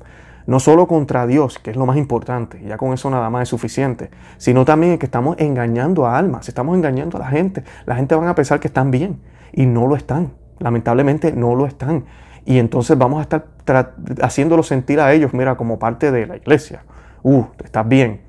no 0.45 0.59
solo 0.59 0.87
contra 0.87 1.25
Dios, 1.27 1.59
que 1.59 1.71
es 1.71 1.77
lo 1.77 1.85
más 1.85 1.97
importante, 1.97 2.61
ya 2.65 2.77
con 2.77 2.93
eso 2.93 3.09
nada 3.09 3.29
más 3.29 3.43
es 3.43 3.49
suficiente, 3.49 4.09
sino 4.37 4.65
también 4.65 4.97
que 4.97 5.05
estamos 5.05 5.37
engañando 5.39 6.05
a 6.05 6.17
almas, 6.17 6.47
estamos 6.49 6.75
engañando 6.75 7.17
a 7.17 7.21
la 7.21 7.27
gente. 7.27 7.63
La 7.85 7.95
gente 7.95 8.15
va 8.15 8.29
a 8.29 8.35
pensar 8.35 8.59
que 8.59 8.67
están 8.67 8.91
bien 8.91 9.19
y 9.51 9.65
no 9.65 9.87
lo 9.87 9.95
están. 9.95 10.33
Lamentablemente 10.59 11.31
no 11.31 11.55
lo 11.55 11.65
están. 11.65 12.05
Y 12.45 12.59
entonces 12.59 12.97
vamos 12.97 13.19
a 13.19 13.21
estar 13.23 13.95
haciéndolo 14.21 14.63
sentir 14.63 14.99
a 14.99 15.13
ellos, 15.13 15.33
mira, 15.33 15.55
como 15.55 15.79
parte 15.79 16.11
de 16.11 16.27
la 16.27 16.35
iglesia. 16.35 16.83
Uh, 17.21 17.45
estás 17.63 17.87
bien. 17.87 18.21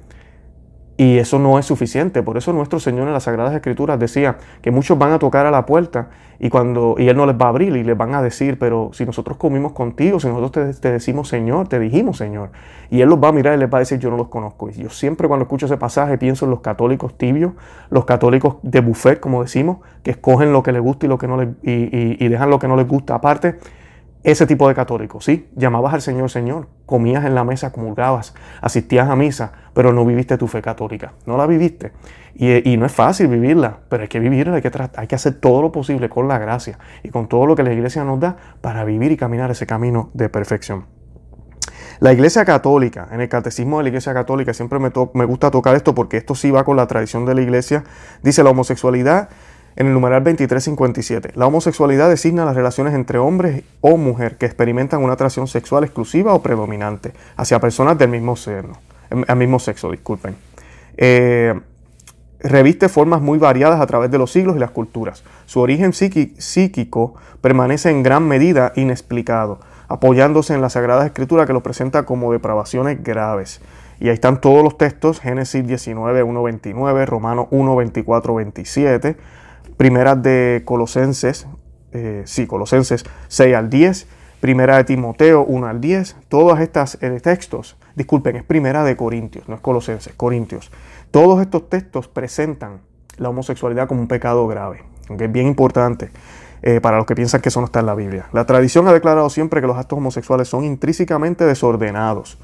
Y 0.96 1.18
eso 1.18 1.38
no 1.38 1.58
es 1.58 1.66
suficiente. 1.66 2.22
Por 2.22 2.36
eso 2.36 2.52
nuestro 2.52 2.78
Señor 2.78 3.08
en 3.08 3.12
las 3.12 3.24
Sagradas 3.24 3.52
Escrituras 3.54 3.98
decía 3.98 4.36
que 4.62 4.70
muchos 4.70 4.96
van 4.96 5.12
a 5.12 5.18
tocar 5.18 5.44
a 5.44 5.50
la 5.50 5.66
puerta 5.66 6.10
y, 6.38 6.50
cuando, 6.50 6.94
y 6.98 7.08
Él 7.08 7.16
no 7.16 7.26
les 7.26 7.34
va 7.34 7.46
a 7.46 7.48
abrir 7.48 7.74
y 7.74 7.82
les 7.82 7.96
van 7.96 8.14
a 8.14 8.22
decir, 8.22 8.58
pero 8.58 8.90
si 8.92 9.04
nosotros 9.04 9.36
comimos 9.36 9.72
contigo, 9.72 10.20
si 10.20 10.28
nosotros 10.28 10.80
te, 10.80 10.92
decimos 10.92 11.28
Señor, 11.28 11.68
te 11.68 11.80
dijimos 11.80 12.18
Señor. 12.18 12.50
Y 12.90 13.00
Él 13.00 13.08
los 13.08 13.22
va 13.22 13.28
a 13.28 13.32
mirar 13.32 13.56
y 13.56 13.60
les 13.60 13.72
va 13.72 13.78
a 13.78 13.80
decir, 13.80 13.98
yo 13.98 14.10
no 14.10 14.16
los 14.16 14.28
conozco. 14.28 14.70
Y 14.70 14.74
yo 14.74 14.90
siempre 14.90 15.26
cuando 15.26 15.44
escucho 15.44 15.66
ese 15.66 15.78
pasaje 15.78 16.16
pienso 16.16 16.44
en 16.44 16.52
los 16.52 16.60
católicos 16.60 17.18
tibios, 17.18 17.54
los 17.90 18.04
católicos 18.04 18.56
de 18.62 18.80
buffet, 18.80 19.18
como 19.18 19.42
decimos, 19.42 19.78
que 20.04 20.12
escogen 20.12 20.52
lo 20.52 20.62
que 20.62 20.70
les 20.70 20.82
gusta 20.82 21.06
y, 21.06 21.08
lo 21.08 21.18
que 21.18 21.26
no 21.26 21.36
les, 21.36 21.48
y, 21.64 22.24
y 22.24 22.28
dejan 22.28 22.50
lo 22.50 22.60
que 22.60 22.68
no 22.68 22.76
les 22.76 22.86
gusta 22.86 23.16
aparte. 23.16 23.56
Ese 24.24 24.46
tipo 24.46 24.66
de 24.68 24.74
católico, 24.74 25.20
sí, 25.20 25.50
llamabas 25.54 25.92
al 25.92 26.00
Señor 26.00 26.30
Señor, 26.30 26.68
comías 26.86 27.26
en 27.26 27.34
la 27.34 27.44
mesa, 27.44 27.72
comulgabas, 27.72 28.34
asistías 28.62 29.10
a 29.10 29.16
misa, 29.16 29.52
pero 29.74 29.92
no 29.92 30.02
viviste 30.06 30.38
tu 30.38 30.48
fe 30.48 30.62
católica, 30.62 31.12
no 31.26 31.36
la 31.36 31.46
viviste. 31.46 31.92
Y, 32.34 32.76
no 32.78 32.86
es 32.86 32.92
fácil 32.92 33.28
vivirla, 33.28 33.80
pero 33.88 34.02
hay 34.02 34.08
que 34.08 34.18
vivirla, 34.18 34.54
hay 34.54 35.06
que, 35.06 35.14
hacer 35.14 35.34
todo 35.34 35.60
lo 35.60 35.70
posible 35.70 36.08
con 36.08 36.26
la 36.26 36.38
gracia 36.38 36.78
y 37.02 37.10
con 37.10 37.28
todo 37.28 37.46
lo 37.46 37.54
que 37.54 37.62
la 37.62 37.72
iglesia 37.72 38.02
nos 38.02 38.18
da 38.18 38.36
para 38.62 38.82
vivir 38.84 39.12
y 39.12 39.16
caminar 39.16 39.50
ese 39.50 39.66
camino 39.66 40.10
de 40.14 40.28
perfección. 40.30 40.86
La 42.00 42.12
Iglesia 42.12 42.44
Católica, 42.44 43.08
en 43.12 43.20
el 43.20 43.28
Catecismo 43.28 43.78
de 43.78 43.84
la 43.84 43.88
Iglesia 43.90 44.12
Católica, 44.12 44.52
siempre 44.52 44.80
me 44.80 45.24
gusta 45.26 45.50
tocar 45.52 45.76
esto 45.76 45.94
porque 45.94 46.16
esto 46.16 46.34
sí 46.34 46.50
va 46.50 46.64
con 46.64 46.76
la 46.76 46.88
tradición 46.88 47.24
de 47.24 47.34
la 47.36 47.42
Iglesia, 47.42 47.84
dice 48.22 48.42
la 48.42 48.50
homosexualidad 48.50 49.28
en 49.76 49.86
el 49.86 49.92
numeral 49.92 50.22
2357. 50.22 51.32
La 51.34 51.46
homosexualidad 51.46 52.08
designa 52.08 52.44
las 52.44 52.56
relaciones 52.56 52.94
entre 52.94 53.18
hombres 53.18 53.64
o 53.80 53.96
mujer 53.96 54.36
que 54.36 54.46
experimentan 54.46 55.02
una 55.02 55.14
atracción 55.14 55.46
sexual 55.46 55.84
exclusiva 55.84 56.34
o 56.34 56.42
predominante 56.42 57.12
hacia 57.36 57.60
personas 57.60 57.98
del 57.98 58.10
mismo, 58.10 58.34
em, 59.10 59.58
sexo. 59.58 59.90
Disculpen. 59.90 60.36
Eh, 60.96 61.54
reviste 62.40 62.88
formas 62.88 63.20
muy 63.20 63.38
variadas 63.38 63.80
a 63.80 63.86
través 63.86 64.10
de 64.10 64.18
los 64.18 64.30
siglos 64.30 64.56
y 64.56 64.58
las 64.58 64.70
culturas. 64.70 65.24
Su 65.46 65.60
origen 65.60 65.92
psíquico 65.92 67.14
permanece 67.40 67.90
en 67.90 68.02
gran 68.02 68.28
medida 68.28 68.72
inexplicado, 68.76 69.60
apoyándose 69.88 70.54
en 70.54 70.60
la 70.60 70.70
Sagrada 70.70 71.06
Escritura 71.06 71.46
que 71.46 71.52
lo 71.52 71.62
presenta 71.62 72.04
como 72.04 72.32
depravaciones 72.32 73.02
graves. 73.02 73.60
Y 74.00 74.08
ahí 74.08 74.14
están 74.14 74.40
todos 74.40 74.62
los 74.62 74.76
textos, 74.76 75.20
Génesis 75.20 75.66
19, 75.66 76.22
1, 76.22 76.42
29, 76.42 77.06
Romanos 77.06 77.46
1, 77.50 77.76
24, 77.76 78.34
27, 78.34 79.16
Primera 79.76 80.14
de 80.14 80.62
Colosenses, 80.64 81.46
eh, 81.92 82.22
sí, 82.26 82.46
Colosenses 82.46 83.04
6 83.28 83.54
al 83.54 83.70
10, 83.70 84.06
Primera 84.40 84.76
de 84.76 84.84
Timoteo 84.84 85.44
1 85.44 85.66
al 85.66 85.80
10, 85.80 86.16
todos 86.28 86.60
estos 86.60 86.98
eh, 87.00 87.20
textos, 87.20 87.76
disculpen, 87.94 88.36
es 88.36 88.44
Primera 88.44 88.84
de 88.84 88.96
Corintios, 88.96 89.48
no 89.48 89.54
es 89.54 89.60
Colosenses, 89.60 90.12
Corintios. 90.14 90.70
Todos 91.10 91.40
estos 91.40 91.68
textos 91.68 92.08
presentan 92.08 92.80
la 93.16 93.30
homosexualidad 93.30 93.88
como 93.88 94.00
un 94.00 94.08
pecado 94.08 94.46
grave, 94.46 94.82
aunque 95.08 95.24
es 95.24 95.32
bien 95.32 95.46
importante. 95.46 96.10
Eh, 96.66 96.80
para 96.80 96.96
los 96.96 97.04
que 97.04 97.14
piensan 97.14 97.42
que 97.42 97.50
eso 97.50 97.60
no 97.60 97.66
está 97.66 97.80
en 97.80 97.86
la 97.86 97.94
Biblia. 97.94 98.24
La 98.32 98.46
tradición 98.46 98.88
ha 98.88 98.92
declarado 98.94 99.28
siempre 99.28 99.60
que 99.60 99.66
los 99.66 99.76
actos 99.76 99.98
homosexuales 99.98 100.48
son 100.48 100.64
intrínsecamente 100.64 101.44
desordenados, 101.44 102.38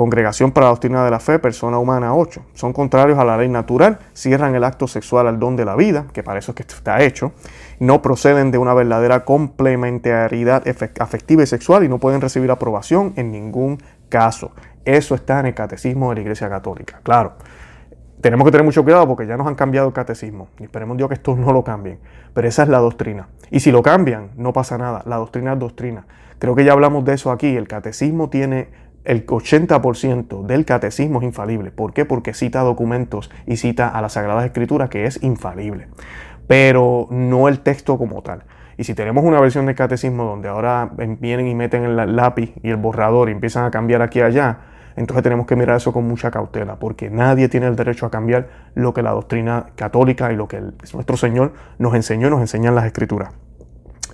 Congregación 0.00 0.50
para 0.52 0.64
la 0.64 0.70
Doctrina 0.70 1.04
de 1.04 1.10
la 1.10 1.20
Fe, 1.20 1.38
Persona 1.38 1.78
Humana 1.78 2.14
8. 2.14 2.46
Son 2.54 2.72
contrarios 2.72 3.18
a 3.18 3.24
la 3.26 3.36
ley 3.36 3.50
natural, 3.50 3.98
cierran 4.14 4.54
el 4.54 4.64
acto 4.64 4.88
sexual 4.88 5.26
al 5.26 5.38
don 5.38 5.56
de 5.56 5.66
la 5.66 5.76
vida, 5.76 6.06
que 6.14 6.22
para 6.22 6.38
eso 6.38 6.52
es 6.52 6.56
que 6.56 6.62
está 6.62 7.02
hecho, 7.02 7.32
no 7.80 8.00
proceden 8.00 8.50
de 8.50 8.56
una 8.56 8.72
verdadera 8.72 9.26
complementariedad 9.26 10.62
afectiva 10.98 11.42
y 11.42 11.46
sexual 11.46 11.84
y 11.84 11.88
no 11.90 11.98
pueden 11.98 12.22
recibir 12.22 12.50
aprobación 12.50 13.12
en 13.16 13.30
ningún 13.30 13.76
caso. 14.08 14.52
Eso 14.86 15.14
está 15.14 15.40
en 15.40 15.44
el 15.44 15.54
catecismo 15.54 16.08
de 16.08 16.14
la 16.14 16.20
Iglesia 16.22 16.48
Católica. 16.48 17.00
Claro, 17.02 17.34
tenemos 18.22 18.46
que 18.46 18.52
tener 18.52 18.64
mucho 18.64 18.82
cuidado 18.82 19.06
porque 19.06 19.26
ya 19.26 19.36
nos 19.36 19.46
han 19.46 19.54
cambiado 19.54 19.86
el 19.86 19.92
catecismo 19.92 20.48
y 20.58 20.62
esperemos 20.62 20.96
Dios 20.96 21.10
que 21.10 21.14
esto 21.16 21.36
no 21.36 21.52
lo 21.52 21.62
cambien. 21.62 21.98
Pero 22.32 22.48
esa 22.48 22.62
es 22.62 22.70
la 22.70 22.78
doctrina. 22.78 23.28
Y 23.50 23.60
si 23.60 23.70
lo 23.70 23.82
cambian, 23.82 24.30
no 24.36 24.54
pasa 24.54 24.78
nada. 24.78 25.02
La 25.04 25.16
doctrina 25.16 25.52
es 25.52 25.58
doctrina. 25.58 26.06
Creo 26.38 26.54
que 26.54 26.64
ya 26.64 26.72
hablamos 26.72 27.04
de 27.04 27.12
eso 27.12 27.30
aquí. 27.30 27.54
El 27.54 27.68
catecismo 27.68 28.30
tiene 28.30 28.68
el 29.04 29.26
80% 29.26 30.46
del 30.46 30.64
catecismo 30.64 31.20
es 31.20 31.24
infalible. 31.24 31.70
¿Por 31.70 31.92
qué? 31.92 32.04
Porque 32.04 32.34
cita 32.34 32.60
documentos 32.60 33.30
y 33.46 33.56
cita 33.56 33.88
a 33.88 34.02
las 34.02 34.12
Sagradas 34.14 34.44
Escrituras 34.44 34.90
que 34.90 35.04
es 35.04 35.22
infalible, 35.22 35.88
pero 36.46 37.06
no 37.10 37.48
el 37.48 37.60
texto 37.60 37.98
como 37.98 38.22
tal. 38.22 38.44
Y 38.76 38.84
si 38.84 38.94
tenemos 38.94 39.24
una 39.24 39.40
versión 39.40 39.66
del 39.66 39.74
catecismo 39.74 40.24
donde 40.24 40.48
ahora 40.48 40.90
vienen 40.96 41.46
y 41.46 41.54
meten 41.54 41.84
el 41.84 42.16
lápiz 42.16 42.54
y 42.62 42.70
el 42.70 42.76
borrador 42.76 43.28
y 43.28 43.32
empiezan 43.32 43.64
a 43.64 43.70
cambiar 43.70 44.00
aquí 44.00 44.20
y 44.20 44.22
allá, 44.22 44.60
entonces 44.96 45.22
tenemos 45.22 45.46
que 45.46 45.56
mirar 45.56 45.76
eso 45.76 45.92
con 45.92 46.06
mucha 46.06 46.30
cautela, 46.30 46.76
porque 46.76 47.10
nadie 47.10 47.48
tiene 47.48 47.66
el 47.66 47.76
derecho 47.76 48.06
a 48.06 48.10
cambiar 48.10 48.48
lo 48.74 48.92
que 48.94 49.02
la 49.02 49.10
doctrina 49.10 49.66
católica 49.76 50.32
y 50.32 50.36
lo 50.36 50.48
que 50.48 50.60
nuestro 50.94 51.16
Señor 51.16 51.52
nos 51.78 51.94
enseñó 51.94 52.28
y 52.28 52.30
nos 52.30 52.40
enseñan 52.40 52.74
las 52.74 52.86
escrituras. 52.86 53.32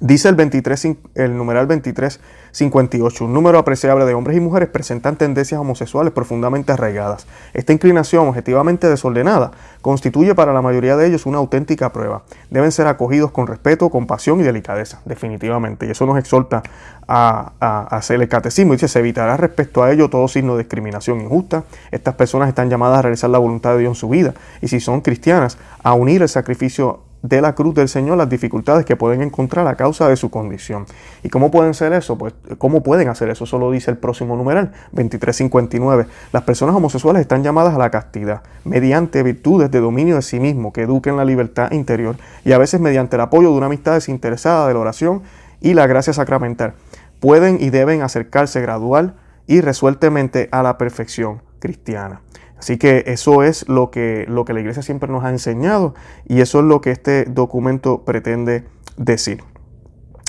Dice 0.01 0.29
el, 0.29 0.35
23, 0.35 0.89
el 1.15 1.39
numeral 1.39 1.67
2358, 1.69 3.25
un 3.25 3.33
número 3.33 3.59
apreciable 3.59 4.05
de 4.05 4.13
hombres 4.13 4.37
y 4.37 4.41
mujeres 4.41 4.69
presentan 4.69 5.17
tendencias 5.17 5.59
homosexuales 5.59 6.13
profundamente 6.13 6.71
arraigadas. 6.71 7.27
Esta 7.55 7.73
inclinación 7.73 8.29
objetivamente 8.29 8.91
desordenada 8.91 9.53
constituye 9.81 10.35
para 10.35 10.53
la 10.53 10.61
mayoría 10.61 10.97
de 10.97 11.07
ellos 11.07 11.25
una 11.25 11.39
auténtica 11.39 11.95
prueba. 11.95 12.25
Deben 12.51 12.73
ser 12.73 12.89
acogidos 12.89 13.31
con 13.31 13.47
respeto, 13.47 13.89
compasión 13.89 14.39
y 14.41 14.43
delicadeza, 14.43 15.01
definitivamente. 15.07 15.87
Y 15.87 15.93
eso 15.93 16.05
nos 16.05 16.19
exhorta 16.19 16.63
a, 17.09 17.87
hacer 17.89 18.21
el 18.21 18.29
catecismo. 18.29 18.75
Dice, 18.75 18.89
se 18.89 18.99
evitará 18.99 19.39
respecto 19.39 19.83
a 19.83 19.93
ello 19.93 20.11
todo 20.11 20.29
signo 20.29 20.57
de 20.57 20.65
discriminación 20.65 21.23
injusta. 21.23 21.65
Estas 21.91 22.17
personas 22.17 22.51
están 22.51 22.69
llamadas 22.69 22.99
a 22.99 23.03
realizar 23.03 23.31
la 23.31 23.39
voluntad 23.39 23.73
de 23.73 23.79
Dios 23.79 23.93
en 23.93 23.95
su 23.95 24.11
vida. 24.11 24.35
Y 24.61 24.69
si 24.69 24.79
son 24.81 25.01
cristianas, 25.01 25.57
a 25.83 25.95
unir 25.95 26.21
el 26.21 26.29
sacrificio 26.29 27.06
de 27.29 27.41
la 27.41 27.55
cruz 27.55 27.75
del 27.75 27.89
Señor 27.89 28.17
las 28.17 28.29
dificultades 28.29 28.85
que 28.85 28.95
pueden 28.95 29.23
encontrar 29.23 29.67
a 29.67 29.75
causa 29.75 30.09
de 30.09 30.17
su 30.17 30.31
condición. 30.31 30.87
¿Y 31.23 31.29
cómo 31.29 31.51
pueden 31.51 31.75
ser 31.75 31.93
eso? 31.93 32.17
Pues, 32.17 32.35
¿cómo 32.59 32.83
pueden 32.83 33.09
hacer 33.09 33.29
eso? 33.31 33.45
Eso 33.45 33.59
lo 33.59 33.71
dice 33.71 33.91
el 33.91 33.97
próximo 33.97 34.37
numeral, 34.37 34.73
2359. 34.93 36.07
Las 36.33 36.43
personas 36.45 36.77
homosexuales 36.77 37.23
están 37.23 37.43
llamadas 37.43 37.75
a 37.75 37.79
la 37.79 37.91
castidad 37.91 38.43
mediante 38.65 39.23
virtudes 39.23 39.71
de 39.71 39.81
dominio 39.81 40.17
de 40.17 40.23
sí 40.23 40.39
mismo 40.39 40.73
que 40.73 40.83
eduquen 40.83 41.17
la 41.17 41.25
libertad 41.25 41.73
interior 41.73 42.17
y 42.45 42.53
a 42.53 42.59
veces 42.59 42.81
mediante 42.81 43.17
el 43.17 43.23
apoyo 43.23 43.51
de 43.51 43.57
una 43.57 43.67
amistad 43.67 43.95
desinteresada 43.95 44.69
de 44.69 44.75
la 44.75 44.81
oración 44.81 45.23
y 45.61 45.75
la 45.75 45.87
gracia 45.87 46.13
sacramental. 46.13 46.75
Pueden 47.19 47.59
y 47.61 47.71
deben 47.71 48.03
acercarse 48.03 48.61
gradual 48.61 49.15
y 49.47 49.61
resueltamente 49.61 50.49
a 50.53 50.63
la 50.63 50.79
perfección 50.79 51.43
cristiana. 51.59 52.21
Así 52.59 52.79
que 52.79 53.05
eso 53.07 53.43
es 53.43 53.69
lo 53.69 53.91
que, 53.91 54.25
lo 54.29 54.45
que 54.45 54.53
la 54.53 54.61
iglesia 54.61 54.83
siempre 54.83 55.11
nos 55.11 55.25
ha 55.25 55.31
enseñado 55.31 55.95
y 56.27 56.41
eso 56.41 56.61
es 56.61 56.65
lo 56.65 56.81
que 56.81 56.91
este 56.91 57.25
documento 57.25 58.05
pretende 58.05 58.65
decir. 58.97 59.43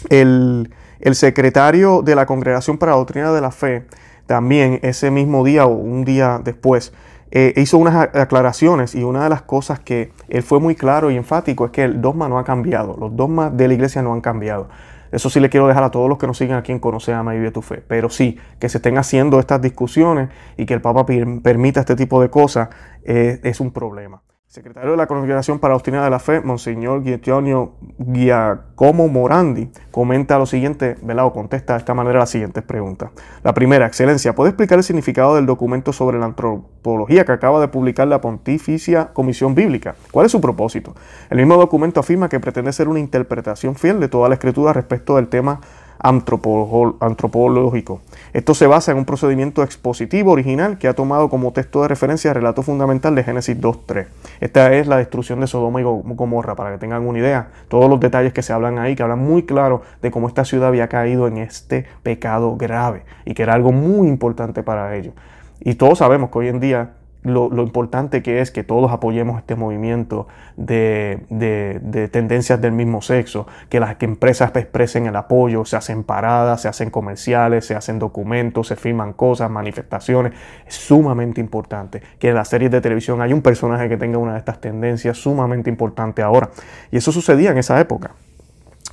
El, 0.10 0.70
secretario 1.14 2.02
de 2.02 2.16
la 2.16 2.26
Congregación 2.26 2.78
para 2.78 2.92
la 2.92 2.98
Doctrina 2.98 3.32
de 3.32 3.40
la 3.40 3.52
Fe 3.52 3.86
también 4.26 4.80
ese 4.84 5.10
mismo 5.10 5.46
día 5.46 5.66
o 5.66 5.70
un 5.70 6.04
día 6.04 6.42
después 6.44 6.92
eh, 7.32 7.54
hizo 7.56 7.78
unas 7.78 8.10
aclaraciones 8.14 8.94
y 8.94 9.04
una 9.04 9.24
de 9.24 9.30
las 9.30 9.42
cosas 9.42 9.80
que 9.80 10.12
él 10.28 10.44
fue 10.44 10.60
muy 10.60 10.76
claro 10.76 11.10
y 11.12 11.16
enfático 11.16 11.66
es 11.66 11.72
que 11.72 11.84
el 11.84 12.02
dogma 12.02 12.28
no 12.28 12.40
ha 12.40 12.44
cambiado, 12.44 12.98
los 13.00 13.16
dogmas 13.16 13.56
de 13.56 13.70
la 13.70 13.74
iglesia 13.74 14.02
no 14.02 14.14
han 14.14 14.22
cambiado. 14.22 14.68
Eso 15.12 15.30
sí 15.30 15.40
le 15.40 15.50
quiero 15.50 15.68
dejar 15.68 15.84
a 15.84 15.92
todos 15.92 16.10
los 16.10 16.18
que 16.18 16.28
nos 16.28 16.38
siguen 16.38 16.56
aquí 16.56 16.72
en 16.72 16.80
Conoce, 16.80 17.14
Ama 17.14 17.36
y 17.36 17.40
Vive 17.40 17.52
tu 17.52 17.62
Fe. 17.62 17.84
Pero 17.88 18.10
sí, 18.10 18.38
que 18.60 18.70
se 18.70 18.78
estén 18.78 18.98
haciendo 18.98 19.40
estas 19.40 19.62
discusiones 19.62 20.30
y 20.58 20.66
que 20.66 20.74
el 20.74 20.82
Papa 20.82 21.06
permita 21.06 21.80
este 21.82 21.96
tipo 21.96 22.22
de 22.22 22.30
cosas 22.30 22.70
eh, 23.04 23.40
es 23.44 23.60
un 23.60 23.72
problema 23.72 24.22
secretario 24.58 24.90
de 24.90 24.98
la 24.98 25.06
Congregación 25.06 25.60
para 25.60 25.76
la 25.76 26.04
de 26.04 26.10
la 26.10 26.18
Fe, 26.18 26.42
Monseñor 26.42 27.04
Giacomo 27.04 27.74
Giacomo 28.00 29.08
Morandi, 29.08 29.70
comenta 29.92 30.40
lo 30.40 30.48
siguiente, 30.48 30.96
¿verdad? 31.04 31.26
o 31.26 31.34
contesta 31.34 31.74
de 31.74 31.80
esta 31.80 31.94
manera 31.94 32.18
las 32.18 32.32
siguientes 32.32 32.64
preguntas. 32.64 33.12
La 33.44 33.54
primera, 33.54 33.86
Excelencia, 33.86 34.34
¿puede 34.34 34.50
explicar 34.50 34.80
el 34.80 34.84
significado 34.84 35.36
del 35.36 35.46
documento 35.46 35.94
sobre 35.94 36.18
la 36.18 36.26
antropología 36.26 37.24
que 37.24 37.34
acaba 37.34 37.60
de 37.62 37.68
publicar 37.68 38.08
la 38.08 38.20
Pontificia 38.20 39.14
Comisión 39.14 39.54
Bíblica? 39.54 39.94
¿Cuál 40.12 40.26
es 40.26 40.32
su 40.32 40.42
propósito? 40.42 40.96
El 41.30 41.38
mismo 41.38 41.56
documento 41.58 42.00
afirma 42.00 42.28
que 42.28 42.40
pretende 42.40 42.74
ser 42.74 42.88
una 42.88 43.00
interpretación 43.00 43.76
fiel 43.76 44.00
de 44.00 44.08
toda 44.08 44.28
la 44.28 44.36
escritura 44.36 44.74
respecto 44.74 45.18
del 45.18 45.28
tema 45.28 45.62
antropológico. 46.00 48.01
Esto 48.34 48.54
se 48.54 48.68
basa 48.68 48.92
en 48.92 48.98
un 48.98 49.06
procedimiento 49.06 49.63
expositivo 49.63 50.32
original 50.32 50.77
que 50.77 50.88
ha 50.88 50.94
tomado 50.94 51.30
como 51.30 51.54
texto 51.54 51.82
de 51.82 51.88
referencia 51.88 52.30
el 52.30 52.36
relato 52.36 52.62
fundamental 52.62 53.16
de 53.16 53.24
Génesis 53.24 53.60
2.3. 53.60 54.08
Esta 54.39 54.74
es 54.74 54.88
la 54.88 54.98
destrucción 54.98 55.39
de 55.39 55.48
Sodoma 55.48 55.82
y 55.82 55.84
Gomorra, 55.84 56.56
para 56.56 56.72
que 56.72 56.77
tengan 56.77 57.08
una 57.08 57.20
idea. 57.20 57.50
Todos 57.68 57.89
los 57.89 58.00
detalles 58.00 58.34
que 58.34 58.44
se 58.44 58.54
hablan 58.54 58.80
ahí, 58.80 58.96
que 58.96 59.04
hablan 59.04 59.20
muy 59.20 59.44
claro 59.44 59.82
de 60.01 60.12
cómo 60.12 60.27
esta 60.27 60.46
ciudad 60.46 60.70
había 60.70 60.88
caído 60.88 61.27
en 61.27 61.38
este 61.38 61.86
pecado 62.04 62.58
grave 62.58 63.04
y 63.25 63.34
que 63.34 63.44
era 63.44 63.54
algo 63.54 63.72
muy 63.72 64.08
importante 64.08 64.63
para 64.63 64.96
ellos. 64.96 65.13
Y 65.60 65.75
todos 65.75 66.00
sabemos 66.00 66.30
que 66.30 66.39
hoy 66.39 66.48
en 66.50 66.60
día 66.60 66.92
lo, 67.24 67.50
importante 67.62 68.24
que 68.24 68.42
es 68.42 68.52
que 68.52 68.64
todos 68.64 68.92
apoyemos 68.92 69.40
este 69.40 69.56
movimiento 69.56 70.28
de, 70.56 72.10
tendencias 72.12 72.62
del 72.62 72.72
mismo 72.72 73.02
sexo, 73.02 73.48
que 73.70 73.80
las 73.80 73.96
empresas 74.02 74.56
expresen 74.56 75.08
el 75.08 75.16
apoyo, 75.16 75.66
se 75.66 75.76
hacen 75.76 76.04
paradas, 76.04 76.62
se 76.62 76.68
hacen 76.68 76.90
comerciales, 76.90 77.66
se 77.66 77.76
hacen 77.76 78.00
documentos, 78.00 78.68
se 78.68 78.76
firman 78.76 79.14
cosas, 79.14 79.50
manifestaciones. 79.50 80.34
Es 80.66 80.76
sumamente 80.76 81.42
importante 81.42 82.02
que 82.20 82.30
en 82.30 82.36
las 82.36 82.48
series 82.48 82.72
de 82.72 82.82
televisión 82.82 83.22
hay 83.22 83.34
un 83.34 83.42
personaje 83.42 83.90
que 83.90 83.98
tenga 83.98 84.18
una 84.18 84.34
de 84.34 84.40
estas 84.40 84.62
tendencias 84.62 85.18
sumamente 85.18 85.70
importante 85.70 86.22
ahora. 86.22 86.50
Y 86.92 86.98
eso 86.98 87.12
sucedía 87.12 87.52
en 87.52 87.58
esa 87.58 87.80
época. 87.80 88.12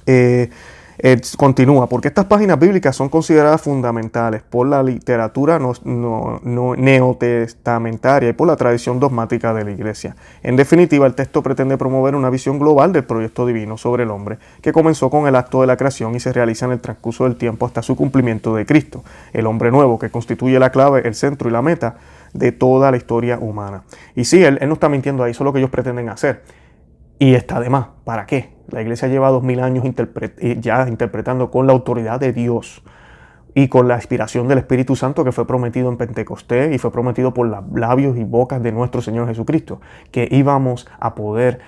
Eh, 0.06 0.50
Eh, 0.98 1.20
continúa, 1.36 1.88
porque 1.88 2.08
estas 2.08 2.26
páginas 2.26 2.58
bíblicas 2.58 2.94
son 2.94 3.08
consideradas 3.08 3.62
fundamentales 3.62 4.42
por 4.42 4.68
la 4.68 4.82
literatura 4.82 5.58
neotestamentaria 5.84 8.28
y 8.28 8.32
por 8.32 8.46
la 8.46 8.56
tradición 8.56 9.00
dogmática 9.00 9.52
de 9.52 9.64
la 9.64 9.72
Iglesia. 9.72 10.14
En 10.42 10.56
definitiva, 10.56 11.06
el 11.06 11.14
texto 11.14 11.42
pretende 11.42 11.76
promover 11.76 12.14
una 12.14 12.30
visión 12.30 12.58
global 12.58 12.92
del 12.92 13.04
proyecto 13.04 13.46
divino 13.46 13.76
sobre 13.76 14.04
el 14.04 14.10
hombre, 14.10 14.38
que 14.62 14.72
comenzó 14.72 15.10
con 15.10 15.26
el 15.26 15.34
acto 15.34 15.62
de 15.62 15.66
la 15.66 15.76
creación 15.76 16.14
y 16.14 16.20
se 16.20 16.32
realiza 16.32 16.66
en 16.66 16.72
el 16.72 16.80
transcurso 16.80 17.24
del 17.24 17.36
tiempo 17.36 17.66
hasta 17.66 17.82
su 17.82 17.96
cumplimiento 17.96 18.54
de 18.54 18.64
Cristo, 18.64 19.02
el 19.32 19.46
hombre 19.46 19.72
nuevo, 19.72 19.98
que 19.98 20.10
constituye 20.10 20.58
la 20.60 20.70
clave, 20.70 21.02
el 21.06 21.14
centro 21.14 21.48
y 21.48 21.52
la 21.52 21.62
meta 21.62 21.96
de 22.32 22.52
toda 22.52 22.90
la 22.90 22.96
historia 22.96 23.38
humana. 23.38 23.82
Y 24.14 24.24
sí, 24.24 24.44
él, 24.44 24.58
él 24.60 24.68
no 24.68 24.74
está 24.74 24.88
mintiendo 24.88 25.24
ahí, 25.24 25.32
eso 25.32 25.42
es 25.42 25.46
lo 25.46 25.52
que 25.52 25.58
ellos 25.58 25.70
pretenden 25.70 26.08
hacer. 26.08 26.42
Y 27.18 27.34
está 27.34 27.60
de 27.60 27.70
más. 27.70 27.88
¿Para 28.04 28.26
qué? 28.26 28.54
La 28.68 28.82
iglesia 28.82 29.08
lleva 29.08 29.30
dos 29.30 29.42
mil 29.42 29.60
años 29.60 29.84
eh, 29.84 30.56
ya 30.60 30.88
interpretando 30.88 31.50
con 31.50 31.66
la 31.66 31.72
autoridad 31.72 32.18
de 32.18 32.32
Dios 32.32 32.82
y 33.54 33.68
con 33.68 33.86
la 33.86 33.94
inspiración 33.96 34.48
del 34.48 34.58
Espíritu 34.58 34.96
Santo 34.96 35.24
que 35.24 35.32
fue 35.32 35.46
prometido 35.46 35.88
en 35.88 35.96
Pentecostés 35.96 36.74
y 36.74 36.78
fue 36.78 36.90
prometido 36.90 37.32
por 37.32 37.46
los 37.46 37.62
labios 37.72 38.16
y 38.16 38.24
bocas 38.24 38.62
de 38.62 38.72
nuestro 38.72 39.00
Señor 39.00 39.28
Jesucristo, 39.28 39.80
que 40.10 40.28
íbamos 40.30 40.88
a 40.98 41.14
poder 41.14 41.60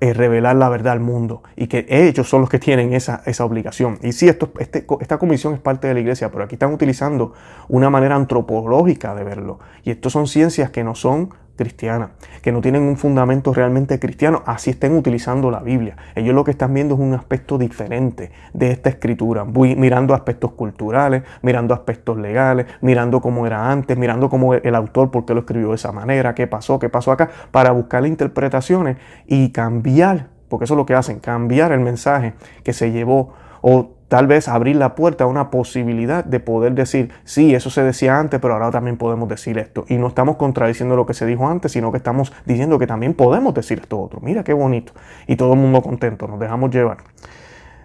eh, 0.00 0.12
revelar 0.12 0.56
la 0.56 0.68
verdad 0.68 0.94
al 0.94 1.00
mundo 1.00 1.44
y 1.54 1.68
que 1.68 1.86
ellos 1.88 2.28
son 2.28 2.40
los 2.40 2.50
que 2.50 2.58
tienen 2.58 2.92
esa, 2.94 3.22
esa 3.26 3.44
obligación. 3.44 3.98
Y 4.02 4.12
sí, 4.12 4.28
esto, 4.28 4.50
este, 4.58 4.84
esta 5.00 5.18
comisión 5.18 5.54
es 5.54 5.60
parte 5.60 5.86
de 5.86 5.94
la 5.94 6.00
iglesia, 6.00 6.32
pero 6.32 6.44
aquí 6.44 6.56
están 6.56 6.72
utilizando 6.72 7.32
una 7.68 7.90
manera 7.90 8.16
antropológica 8.16 9.14
de 9.14 9.22
verlo. 9.22 9.60
Y 9.84 9.92
esto 9.92 10.10
son 10.10 10.26
ciencias 10.26 10.70
que 10.70 10.82
no 10.82 10.96
son 10.96 11.30
cristiana, 11.56 12.10
que 12.42 12.52
no 12.52 12.60
tienen 12.60 12.82
un 12.82 12.96
fundamento 12.96 13.52
realmente 13.52 13.98
cristiano, 13.98 14.42
así 14.46 14.70
estén 14.70 14.96
utilizando 14.96 15.50
la 15.50 15.60
Biblia. 15.60 15.96
Ellos 16.14 16.34
lo 16.34 16.44
que 16.44 16.50
están 16.50 16.74
viendo 16.74 16.94
es 16.94 17.00
un 17.00 17.14
aspecto 17.14 17.58
diferente 17.58 18.30
de 18.52 18.70
esta 18.70 18.90
escritura, 18.90 19.44
mirando 19.44 20.14
aspectos 20.14 20.52
culturales, 20.52 21.22
mirando 21.42 21.74
aspectos 21.74 22.18
legales, 22.18 22.66
mirando 22.80 23.20
cómo 23.20 23.46
era 23.46 23.70
antes, 23.70 23.96
mirando 23.96 24.28
cómo 24.28 24.54
el 24.54 24.74
autor, 24.74 25.10
por 25.10 25.24
qué 25.24 25.34
lo 25.34 25.40
escribió 25.40 25.70
de 25.70 25.76
esa 25.76 25.92
manera, 25.92 26.34
qué 26.34 26.46
pasó, 26.46 26.78
qué 26.78 26.88
pasó 26.88 27.12
acá, 27.12 27.30
para 27.50 27.70
buscar 27.72 28.04
interpretaciones 28.06 28.96
y 29.26 29.50
cambiar, 29.50 30.28
porque 30.48 30.64
eso 30.64 30.74
es 30.74 30.78
lo 30.78 30.86
que 30.86 30.94
hacen, 30.94 31.20
cambiar 31.20 31.72
el 31.72 31.80
mensaje 31.80 32.34
que 32.62 32.72
se 32.72 32.92
llevó 32.92 33.32
o 33.60 33.92
tal 34.14 34.28
vez 34.28 34.46
abrir 34.46 34.76
la 34.76 34.94
puerta 34.94 35.24
a 35.24 35.26
una 35.26 35.50
posibilidad 35.50 36.24
de 36.24 36.38
poder 36.38 36.74
decir, 36.74 37.10
sí, 37.24 37.52
eso 37.52 37.68
se 37.68 37.82
decía 37.82 38.16
antes, 38.16 38.38
pero 38.38 38.54
ahora 38.54 38.70
también 38.70 38.96
podemos 38.96 39.28
decir 39.28 39.58
esto. 39.58 39.86
Y 39.88 39.96
no 39.96 40.06
estamos 40.06 40.36
contradiciendo 40.36 40.94
lo 40.94 41.04
que 41.04 41.14
se 41.14 41.26
dijo 41.26 41.48
antes, 41.48 41.72
sino 41.72 41.90
que 41.90 41.96
estamos 41.96 42.32
diciendo 42.46 42.78
que 42.78 42.86
también 42.86 43.14
podemos 43.14 43.54
decir 43.54 43.80
esto 43.80 44.00
otro. 44.00 44.20
Mira 44.22 44.44
qué 44.44 44.52
bonito. 44.52 44.92
Y 45.26 45.34
todo 45.34 45.54
el 45.54 45.58
mundo 45.58 45.82
contento, 45.82 46.28
nos 46.28 46.38
dejamos 46.38 46.70
llevar. 46.70 46.98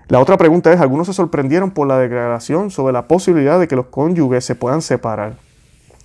La 0.07 0.19
otra 0.19 0.37
pregunta 0.37 0.71
es, 0.71 0.79
algunos 0.79 1.07
se 1.07 1.13
sorprendieron 1.13 1.71
por 1.71 1.87
la 1.87 1.97
declaración 1.97 2.69
sobre 2.69 2.93
la 2.93 3.07
posibilidad 3.07 3.59
de 3.59 3.67
que 3.67 3.75
los 3.75 3.87
cónyuges 3.87 4.45
se 4.45 4.53
puedan 4.53 4.83
separar, 4.83 5.33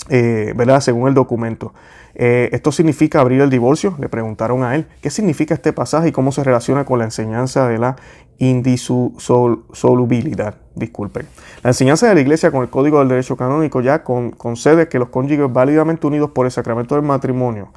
eh, 0.09 0.55
¿verdad? 0.57 0.81
Según 0.81 1.09
el 1.09 1.15
documento. 1.15 1.75
Eh, 2.15 2.49
¿Esto 2.53 2.71
significa 2.71 3.21
abrir 3.21 3.41
el 3.41 3.51
divorcio? 3.51 3.97
Le 3.99 4.09
preguntaron 4.09 4.63
a 4.63 4.77
él. 4.77 4.87
¿Qué 5.01 5.11
significa 5.11 5.55
este 5.55 5.73
pasaje 5.73 6.09
y 6.09 6.13
cómo 6.13 6.31
se 6.33 6.45
relaciona 6.45 6.85
con 6.85 6.99
la 6.99 7.07
enseñanza 7.07 7.67
de 7.69 7.79
la 7.79 7.97
indisolubilidad? 8.39 10.57
Disculpen. 10.75 11.27
La 11.63 11.71
enseñanza 11.71 12.07
de 12.09 12.15
la 12.15 12.21
Iglesia 12.21 12.51
con 12.51 12.63
el 12.63 12.71
Código 12.71 12.99
del 13.01 13.09
Derecho 13.09 13.37
Canónico 13.37 13.81
ya 13.81 14.05
concede 14.05 14.89
que 14.89 14.99
los 14.99 15.09
cónyuges 15.09 15.51
válidamente 15.53 16.07
unidos 16.07 16.31
por 16.31 16.47
el 16.47 16.53
sacramento 16.53 16.95
del 16.95 17.05
matrimonio 17.05 17.73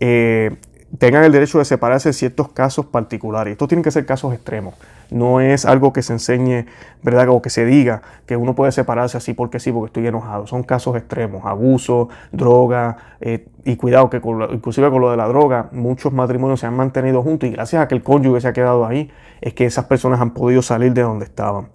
eh, 0.00 0.56
tengan 0.98 1.24
el 1.24 1.32
derecho 1.32 1.58
de 1.58 1.64
separarse 1.64 2.08
en 2.08 2.14
ciertos 2.14 2.48
casos 2.48 2.86
particulares. 2.86 3.52
Estos 3.52 3.68
tienen 3.68 3.84
que 3.84 3.90
ser 3.90 4.06
casos 4.06 4.34
extremos. 4.34 4.74
No 5.10 5.40
es 5.40 5.64
algo 5.64 5.92
que 5.92 6.02
se 6.02 6.12
enseñe, 6.12 6.66
¿verdad? 7.02 7.28
O 7.30 7.42
que 7.42 7.50
se 7.50 7.64
diga 7.64 8.02
que 8.26 8.36
uno 8.36 8.54
puede 8.54 8.72
separarse 8.72 9.16
así 9.16 9.34
porque 9.34 9.60
sí, 9.60 9.72
porque 9.72 9.86
estoy 9.86 10.06
enojado. 10.06 10.46
Son 10.46 10.62
casos 10.62 10.96
extremos, 10.96 11.44
abuso, 11.44 12.08
droga, 12.32 12.96
eh, 13.20 13.46
y 13.64 13.76
cuidado 13.76 14.08
que 14.08 14.20
inclusive 14.52 14.90
con 14.90 15.00
lo 15.00 15.10
de 15.10 15.16
la 15.16 15.28
droga, 15.28 15.68
muchos 15.72 16.12
matrimonios 16.12 16.60
se 16.60 16.66
han 16.66 16.74
mantenido 16.74 17.22
juntos 17.22 17.48
y 17.48 17.52
gracias 17.52 17.82
a 17.82 17.88
que 17.88 17.94
el 17.94 18.02
cónyuge 18.02 18.40
se 18.40 18.48
ha 18.48 18.52
quedado 18.52 18.86
ahí, 18.86 19.10
es 19.40 19.54
que 19.54 19.66
esas 19.66 19.84
personas 19.84 20.20
han 20.20 20.30
podido 20.30 20.62
salir 20.62 20.92
de 20.92 21.02
donde 21.02 21.24
estaban. 21.24 21.68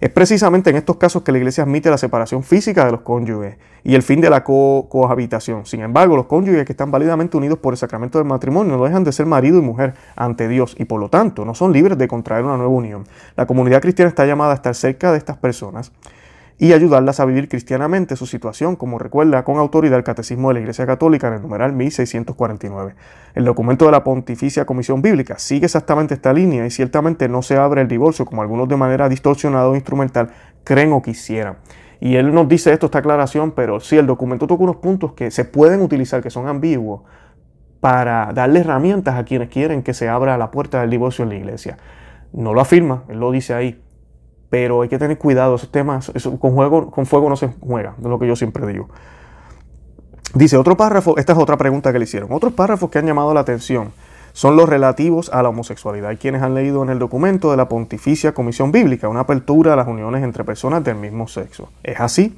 Es 0.00 0.10
precisamente 0.10 0.70
en 0.70 0.76
estos 0.76 0.96
casos 0.96 1.22
que 1.22 1.32
la 1.32 1.38
iglesia 1.38 1.64
admite 1.64 1.88
la 1.88 1.98
separación 1.98 2.42
física 2.42 2.84
de 2.84 2.92
los 2.92 3.00
cónyuges 3.00 3.56
y 3.82 3.94
el 3.94 4.02
fin 4.02 4.20
de 4.20 4.28
la 4.28 4.44
cohabitación. 4.44 5.64
Sin 5.64 5.80
embargo, 5.80 6.16
los 6.16 6.26
cónyuges 6.26 6.64
que 6.64 6.72
están 6.72 6.90
válidamente 6.90 7.36
unidos 7.36 7.58
por 7.58 7.72
el 7.72 7.78
sacramento 7.78 8.18
del 8.18 8.26
matrimonio 8.26 8.76
no 8.76 8.84
dejan 8.84 9.04
de 9.04 9.12
ser 9.12 9.26
marido 9.26 9.58
y 9.58 9.62
mujer 9.62 9.94
ante 10.14 10.48
Dios 10.48 10.74
y 10.78 10.84
por 10.84 11.00
lo 11.00 11.08
tanto 11.08 11.44
no 11.44 11.54
son 11.54 11.72
libres 11.72 11.96
de 11.96 12.08
contraer 12.08 12.44
una 12.44 12.56
nueva 12.56 12.72
unión. 12.72 13.04
La 13.36 13.46
comunidad 13.46 13.80
cristiana 13.80 14.08
está 14.08 14.26
llamada 14.26 14.52
a 14.52 14.56
estar 14.56 14.74
cerca 14.74 15.12
de 15.12 15.18
estas 15.18 15.38
personas 15.38 15.92
y 16.58 16.72
ayudarlas 16.72 17.20
a 17.20 17.26
vivir 17.26 17.48
cristianamente 17.48 18.16
su 18.16 18.24
situación, 18.24 18.76
como 18.76 18.98
recuerda 18.98 19.44
con 19.44 19.58
autoridad 19.58 19.98
el 19.98 20.04
Catecismo 20.04 20.48
de 20.48 20.54
la 20.54 20.60
Iglesia 20.60 20.86
Católica 20.86 21.28
en 21.28 21.34
el 21.34 21.42
numeral 21.42 21.72
1649. 21.74 22.94
El 23.34 23.44
documento 23.44 23.84
de 23.84 23.92
la 23.92 24.02
Pontificia 24.02 24.64
Comisión 24.64 25.02
Bíblica 25.02 25.38
sigue 25.38 25.66
exactamente 25.66 26.14
esta 26.14 26.32
línea 26.32 26.64
y 26.64 26.70
ciertamente 26.70 27.28
no 27.28 27.42
se 27.42 27.58
abre 27.58 27.82
el 27.82 27.88
divorcio 27.88 28.24
como 28.24 28.40
algunos 28.40 28.68
de 28.68 28.76
manera 28.76 29.08
distorsionada 29.08 29.68
o 29.68 29.74
instrumental 29.74 30.30
creen 30.64 30.92
o 30.92 31.02
quisieran. 31.02 31.58
Y 32.00 32.16
él 32.16 32.32
nos 32.32 32.48
dice 32.48 32.72
esto, 32.72 32.86
esta 32.86 32.98
aclaración, 32.98 33.52
pero 33.52 33.80
sí, 33.80 33.96
el 33.96 34.06
documento 34.06 34.46
toca 34.46 34.64
unos 34.64 34.76
puntos 34.76 35.12
que 35.12 35.30
se 35.30 35.44
pueden 35.44 35.82
utilizar, 35.82 36.22
que 36.22 36.30
son 36.30 36.48
ambiguos, 36.48 37.02
para 37.80 38.32
darle 38.32 38.60
herramientas 38.60 39.16
a 39.16 39.24
quienes 39.24 39.48
quieren 39.50 39.82
que 39.82 39.94
se 39.94 40.08
abra 40.08 40.38
la 40.38 40.50
puerta 40.50 40.80
del 40.80 40.90
divorcio 40.90 41.22
en 41.22 41.28
la 41.28 41.36
iglesia. 41.36 41.76
No 42.32 42.54
lo 42.54 42.60
afirma, 42.60 43.04
él 43.08 43.20
lo 43.20 43.30
dice 43.30 43.54
ahí, 43.54 43.80
pero 44.50 44.82
hay 44.82 44.88
que 44.88 44.98
tener 44.98 45.18
cuidado, 45.18 45.56
esos 45.56 45.70
temas, 45.70 46.12
con, 46.40 46.90
con 46.90 47.06
fuego 47.06 47.28
no 47.28 47.36
se 47.36 47.48
juega, 47.60 47.94
es 47.98 48.04
lo 48.04 48.18
que 48.18 48.26
yo 48.26 48.36
siempre 48.36 48.66
digo. 48.66 48.88
Dice 50.34 50.56
otro 50.56 50.76
párrafo, 50.76 51.16
esta 51.16 51.32
es 51.32 51.38
otra 51.38 51.56
pregunta 51.56 51.92
que 51.92 51.98
le 51.98 52.04
hicieron, 52.04 52.32
otros 52.32 52.52
párrafos 52.52 52.90
que 52.90 52.98
han 52.98 53.06
llamado 53.06 53.32
la 53.32 53.40
atención 53.40 53.92
son 54.36 54.54
los 54.54 54.68
relativos 54.68 55.30
a 55.32 55.42
la 55.42 55.48
homosexualidad. 55.48 56.10
Hay 56.10 56.18
quienes 56.18 56.42
han 56.42 56.54
leído 56.54 56.82
en 56.82 56.90
el 56.90 56.98
documento 56.98 57.50
de 57.50 57.56
la 57.56 57.70
Pontificia 57.70 58.34
Comisión 58.34 58.70
Bíblica 58.70 59.08
una 59.08 59.20
apertura 59.20 59.72
a 59.72 59.76
las 59.76 59.88
uniones 59.88 60.22
entre 60.22 60.44
personas 60.44 60.84
del 60.84 60.96
mismo 60.96 61.26
sexo. 61.26 61.70
¿Es 61.82 61.98
así? 62.00 62.36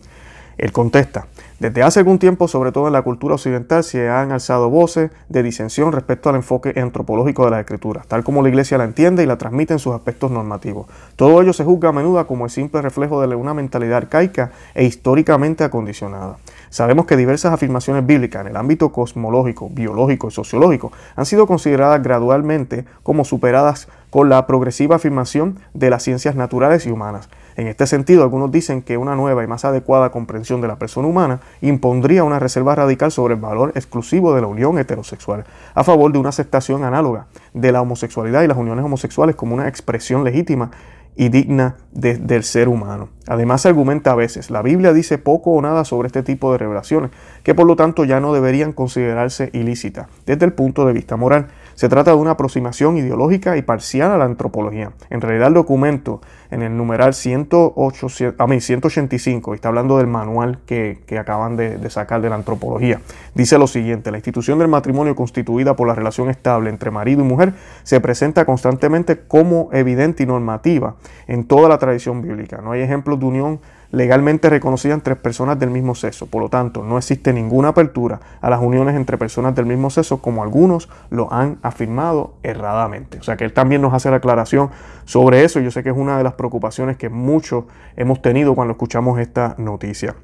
Él 0.59 0.73
contesta, 0.73 1.27
desde 1.61 1.83
hace 1.83 1.99
algún 1.99 2.21
tiempo, 2.21 2.47
sobre 2.47 2.71
todo 2.71 2.87
en 2.87 2.93
la 2.93 3.03
cultura 3.03 3.35
occidental, 3.35 3.83
se 3.83 4.09
han 4.09 4.31
alzado 4.31 4.71
voces 4.71 5.11
de 5.29 5.43
disensión 5.43 5.91
respecto 5.91 6.29
al 6.29 6.37
enfoque 6.37 6.73
antropológico 6.81 7.45
de 7.45 7.51
la 7.51 7.59
escritura, 7.59 8.05
tal 8.07 8.23
como 8.23 8.43
la 8.43 8.49
Iglesia 8.49 8.79
la 8.79 8.85
entiende 8.85 9.25
y 9.25 9.27
la 9.27 9.39
transmite 9.39 9.73
en 9.73 9.81
sus 9.81 9.93
aspectos 9.93 10.31
normativos. 10.31 10.87
Todo 11.17 11.43
ello 11.43 11.53
se 11.53 11.65
juzga 11.65 11.89
a 11.89 11.93
menudo 11.93 12.25
como 12.29 12.45
el 12.45 12.53
simple 12.53 12.81
reflejo 12.81 13.21
de 13.21 13.35
una 13.35 13.55
mentalidad 13.55 13.97
arcaica 13.97 14.53
e 14.73 14.85
históricamente 14.85 15.65
acondicionada. 15.65 16.37
Sabemos 16.71 17.07
que 17.07 17.17
diversas 17.17 17.53
afirmaciones 17.53 18.07
bíblicas 18.07 18.43
en 18.43 18.49
el 18.49 18.57
ámbito 18.57 18.93
cosmológico, 18.93 19.69
biológico 19.69 20.29
y 20.29 20.31
sociológico 20.31 20.93
han 21.17 21.27
sido 21.27 21.49
consideradas 21.49 22.01
gradualmente 22.05 22.85
como 23.03 23.25
superadas 23.25 23.89
con 24.11 24.29
la 24.29 24.47
progresiva 24.47 24.97
afirmación 24.97 25.59
de 25.75 25.91
las 25.91 26.05
ciencias 26.05 26.37
naturales 26.37 26.87
y 26.87 26.91
humanas. 26.91 27.29
En 27.59 27.67
este 27.67 27.89
sentido, 27.89 28.23
algunos 28.23 28.53
dicen 28.53 28.83
que 28.83 28.97
una 28.97 29.17
nueva 29.17 29.43
y 29.43 29.49
más 29.49 29.65
adecuada 29.65 30.13
comprensión 30.13 30.61
de 30.61 30.69
la 30.69 30.79
persona 30.79 31.09
humana 31.09 31.41
impondría 31.61 32.23
una 32.23 32.39
reserva 32.39 32.77
radical 32.77 33.11
sobre 33.11 33.35
el 33.35 33.41
valor 33.41 33.73
exclusivo 33.75 34.33
de 34.33 34.43
la 34.43 34.47
unión 34.47 34.79
heterosexual, 34.79 35.45
a 35.75 35.83
favor 35.83 36.13
de 36.13 36.21
una 36.21 36.29
aceptación 36.29 36.85
análoga 36.85 37.27
de 37.55 37.73
la 37.73 37.83
homosexualidad 37.83 38.43
y 38.45 38.47
las 38.47 38.59
uniones 38.59 38.85
homosexuales 38.85 39.35
como 39.35 39.57
una 39.57 39.67
expresión 39.67 40.23
legítima 40.23 40.71
y 41.17 41.31
digna 41.31 41.75
del 41.91 42.45
ser 42.45 42.69
humano. 42.69 43.09
Además 43.27 43.63
se 43.63 43.71
argumenta 43.71 44.13
a 44.13 44.15
veces, 44.15 44.53
la 44.53 44.63
Biblia 44.63 44.93
dice 44.93 45.19
poco 45.19 45.51
o 45.51 45.61
nada 45.61 45.85
sobre 45.85 46.07
este 46.07 46.23
tipo 46.23 46.53
de 46.53 46.59
revelaciones, 46.59 47.11
que 47.43 47.57
por 47.57 47.67
lo 47.67 47.75
tanto 47.75 48.05
ya 48.05 48.21
no 48.21 48.33
deberían 48.33 48.73
considerarse 48.73 49.51
ilícitas 49.53 50.07
desde 50.27 50.47
el 50.47 50.53
punto 50.53 50.87
de 50.87 50.93
vista 50.93 51.17
moral. 51.17 51.49
Se 51.79 51.89
trata 51.89 52.11
de 52.11 52.17
una 52.17 52.33
aproximación 52.33 52.97
ideológica 52.97 53.57
y 53.57 53.63
parcial 53.63 54.11
a 54.11 54.19
la 54.19 54.25
antropología. 54.25 54.91
En 55.11 55.21
realidad 55.21 55.47
el 55.47 55.55
documento 55.55 56.21
en 56.51 56.63
el 56.63 56.77
numeral 56.77 57.15
108, 57.15 58.35
a 58.37 58.47
mí, 58.49 58.61
185, 58.61 59.55
está 59.55 59.69
hablando 59.69 59.97
del 59.97 60.09
manual 60.09 60.59
que, 60.67 60.99
acaban 61.17 61.57
de, 61.57 61.79
de, 61.79 61.89
sacar 61.89 62.21
de 62.21 62.31
la 62.31 62.35
antropología. 62.35 63.01
Dice 63.37 63.59
lo 63.59 63.69
siguiente, 63.69 64.11
la 64.11 64.17
institución 64.17 64.59
del 64.59 64.67
matrimonio 64.67 65.15
constituida 65.15 65.77
por 65.77 65.87
la 65.87 65.95
relación 65.95 66.31
estable 66.31 66.69
entre 66.69 66.91
marido 66.91 67.21
y 67.21 67.25
mujer 67.25 67.55
se 67.85 68.01
presenta 68.01 68.45
constantemente 68.45 69.21
como 69.29 69.69
evidente 69.73 70.25
y 70.25 70.27
normativa 70.27 70.97
en 71.29 71.45
toda 71.45 71.69
la 71.69 71.79
tradición 71.79 72.23
bíblica. 72.23 72.61
No 72.61 72.73
hay 72.73 72.81
ejemplos 72.81 73.21
de 73.21 73.27
unión 73.27 73.61
legalmente 73.91 74.51
reconocida 74.51 74.95
entre 74.95 75.17
personas 75.17 75.59
del 75.59 75.71
mismo 75.71 75.95
sexo. 75.95 76.27
Por 76.27 76.43
lo 76.43 76.49
tanto, 76.49 76.83
no 76.85 76.99
existe 76.99 77.33
ninguna 77.33 77.69
apertura 77.69 78.21
a 78.41 78.51
las 78.51 78.61
uniones 78.61 78.95
entre 78.97 79.17
personas 79.17 79.55
del 79.55 79.67
mismo 79.67 79.91
sexo 79.91 80.21
como 80.21 80.43
algunos 80.43 80.89
lo 81.11 81.33
han 81.33 81.59
afirmado 81.63 82.35
erradamente. 82.43 83.19
O 83.19 83.23
sea 83.23 83.37
que 83.37 83.45
él 83.45 83.53
también 83.53 83.81
nos 83.81 83.95
hace 83.95 84.11
la 84.11 84.17
aclaración 84.17 84.71
sobre 85.05 85.45
eso. 85.45 85.61
Yo 85.61 85.71
sé 85.71 85.83
que 85.83 85.91
es 85.91 85.97
una 85.97 86.19
de 86.19 86.25
las 86.25 86.35
preocupaciones 86.35 86.97
que 86.97 87.09
muchos 87.09 87.65
hemos 87.97 88.21
tenido 88.21 88.55
cuando 88.55 88.73
escuchamos 88.73 89.19
esta 89.19 89.55
noticia. 89.59 90.17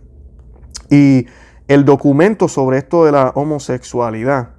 Y 0.90 1.26
el 1.66 1.86
documento 1.86 2.48
sobre 2.48 2.78
esto 2.78 3.06
de 3.06 3.12
la 3.12 3.32
homosexualidad, 3.34 4.50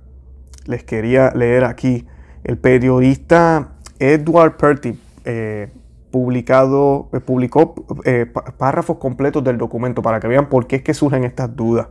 les 0.65 0.83
quería 0.83 1.31
leer 1.35 1.63
aquí. 1.65 2.07
El 2.43 2.57
periodista 2.57 3.69
Edward 3.99 4.57
Perty 4.57 4.99
eh, 5.23 5.69
publicado, 6.15 7.09
eh, 7.11 7.19
publicó 7.19 7.75
eh, 8.05 8.25
párrafos 8.57 8.99
completos 8.99 9.43
del 9.43 9.57
documento 9.57 10.01
para 10.01 10.21
que 10.21 10.29
vean 10.29 10.47
por 10.47 10.65
qué 10.65 10.77
es 10.77 10.81
que 10.81 10.93
surgen 10.93 11.25
estas 11.25 11.53
dudas. 11.57 11.89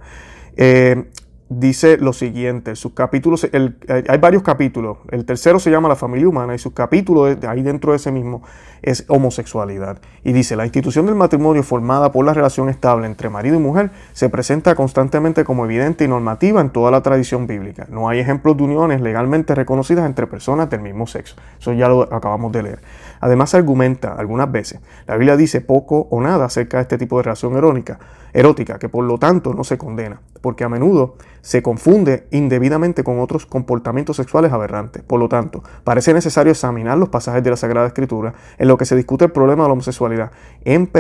Eh, 0.57 1.11
dice 1.51 1.99
lo 1.99 2.15
siguiente, 2.15 2.75
sus 2.75 2.95
capítulos, 2.95 3.47
hay 3.53 4.19
varios 4.19 4.43
capítulos, 4.43 4.97
el 5.11 5.27
tercero 5.27 5.59
se 5.59 5.71
llama 5.71 5.91
La 5.91 5.95
familia 5.95 6.27
humana 6.27 6.55
y 6.55 6.59
sus 6.59 6.73
capítulos, 6.73 7.37
ahí 7.47 7.61
dentro 7.61 7.93
de 7.93 7.97
ese 7.97 8.11
mismo, 8.11 8.43
es 8.81 9.05
homosexualidad. 9.09 9.99
Y 10.25 10.33
dice, 10.33 10.57
la 10.57 10.65
institución 10.65 11.07
del 11.07 11.15
matrimonio 11.15 11.63
formada 11.63 12.13
por 12.13 12.25
la 12.25 12.35
relación 12.35 12.69
estable 12.69 13.07
entre 13.07 13.29
marido 13.29 13.57
y 13.57 13.59
mujer 13.59 13.91
se 14.13 14.29
presenta 14.29 14.75
constantemente 14.75 15.45
como 15.45 15.65
evidente 15.65 16.05
y 16.05 16.09
normativa 16.09 16.61
en 16.61 16.71
toda 16.71 16.91
la 16.91 17.03
tradición 17.03 17.47
bíblica. 17.47 17.87
No 17.91 18.09
hay 18.09 18.21
ejemplos 18.21 18.57
de 18.57 18.65
uniones 18.65 19.01
legalmente 19.01 19.55
reconocidas 19.55 20.07
entre 20.07 20.27
personas 20.27 20.71
del 20.71 20.81
mismo 20.81 21.07
sexo. 21.07 21.37
Eso 21.59 21.73
ya 21.73 21.89
lo 21.89 22.03
acabamos 22.03 22.53
de 22.53 22.63
leer. 22.63 22.81
Además 23.25 23.55
argumenta 23.55 24.13
algunas 24.13 24.53
veces, 24.53 24.81
la 25.07 25.17
Biblia 25.17 25.39
dice 25.39 25.63
poco 25.63 26.09
o 26.11 26.21
nada 26.21 26.45
acerca 26.45 26.77
de 26.77 26.83
este 26.83 26.99
tipo 26.99 27.17
de 27.17 27.23
relación 27.23 27.57
erótica, 27.57 27.99
erótica, 28.35 28.79
que 28.79 28.91
por 28.91 29.03
lo 29.03 29.17
tanto 29.17 29.55
no 29.55 29.65
se 29.65 29.79
condena, 29.79 30.21
porque 30.43 30.63
a 30.63 30.69
menudo 30.69 31.17
se 31.41 31.63
confunde 31.63 32.27
indebidamente 32.33 33.03
con 33.03 33.21
otros 33.21 33.47
comportamientos 33.47 34.19
sexuales 34.19 34.53
aberrantes. 34.53 35.03
Por 35.03 35.21
lo 35.21 35.31
tanto, 35.31 35.63
parece 35.85 36.13
necesario 36.13 36.53
examinar 36.53 36.99
los 36.99 37.09
pasajes 37.09 37.43
de 37.43 37.49
la 37.49 37.57
Sagrada 37.57 37.87
Escritura 37.87 38.35
en 38.59 38.69
los 38.69 38.77
que 38.77 38.85
se 38.85 38.95
discute 38.95 39.25
el 39.25 39.33
problema 39.33 39.63
de 39.63 39.69
la 39.71 39.73
homosexualidad, 39.73 40.31
en, 40.67 40.91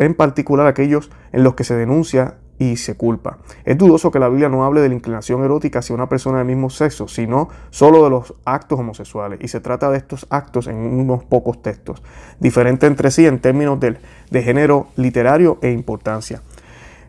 en 0.00 0.14
particular 0.14 0.66
aquellos 0.66 1.12
en 1.30 1.44
los 1.44 1.54
que 1.54 1.62
se 1.62 1.76
denuncia 1.76 2.38
y 2.58 2.76
se 2.76 2.96
culpa. 2.96 3.38
Es 3.64 3.78
dudoso 3.78 4.10
que 4.10 4.18
la 4.18 4.28
Biblia 4.28 4.48
no 4.48 4.64
hable 4.64 4.80
de 4.80 4.88
la 4.88 4.94
inclinación 4.94 5.44
erótica 5.44 5.78
hacia 5.78 5.94
una 5.94 6.08
persona 6.08 6.38
del 6.38 6.46
mismo 6.46 6.70
sexo, 6.70 7.08
sino 7.08 7.48
solo 7.70 8.04
de 8.04 8.10
los 8.10 8.34
actos 8.44 8.78
homosexuales. 8.78 9.38
Y 9.42 9.48
se 9.48 9.60
trata 9.60 9.90
de 9.90 9.98
estos 9.98 10.26
actos 10.30 10.66
en 10.66 10.76
unos 10.76 11.24
pocos 11.24 11.62
textos, 11.62 12.02
diferentes 12.40 12.88
entre 12.88 13.10
sí 13.10 13.26
en 13.26 13.40
términos 13.40 13.78
de, 13.80 13.98
de 14.30 14.42
género 14.42 14.88
literario 14.96 15.58
e 15.62 15.70
importancia. 15.70 16.42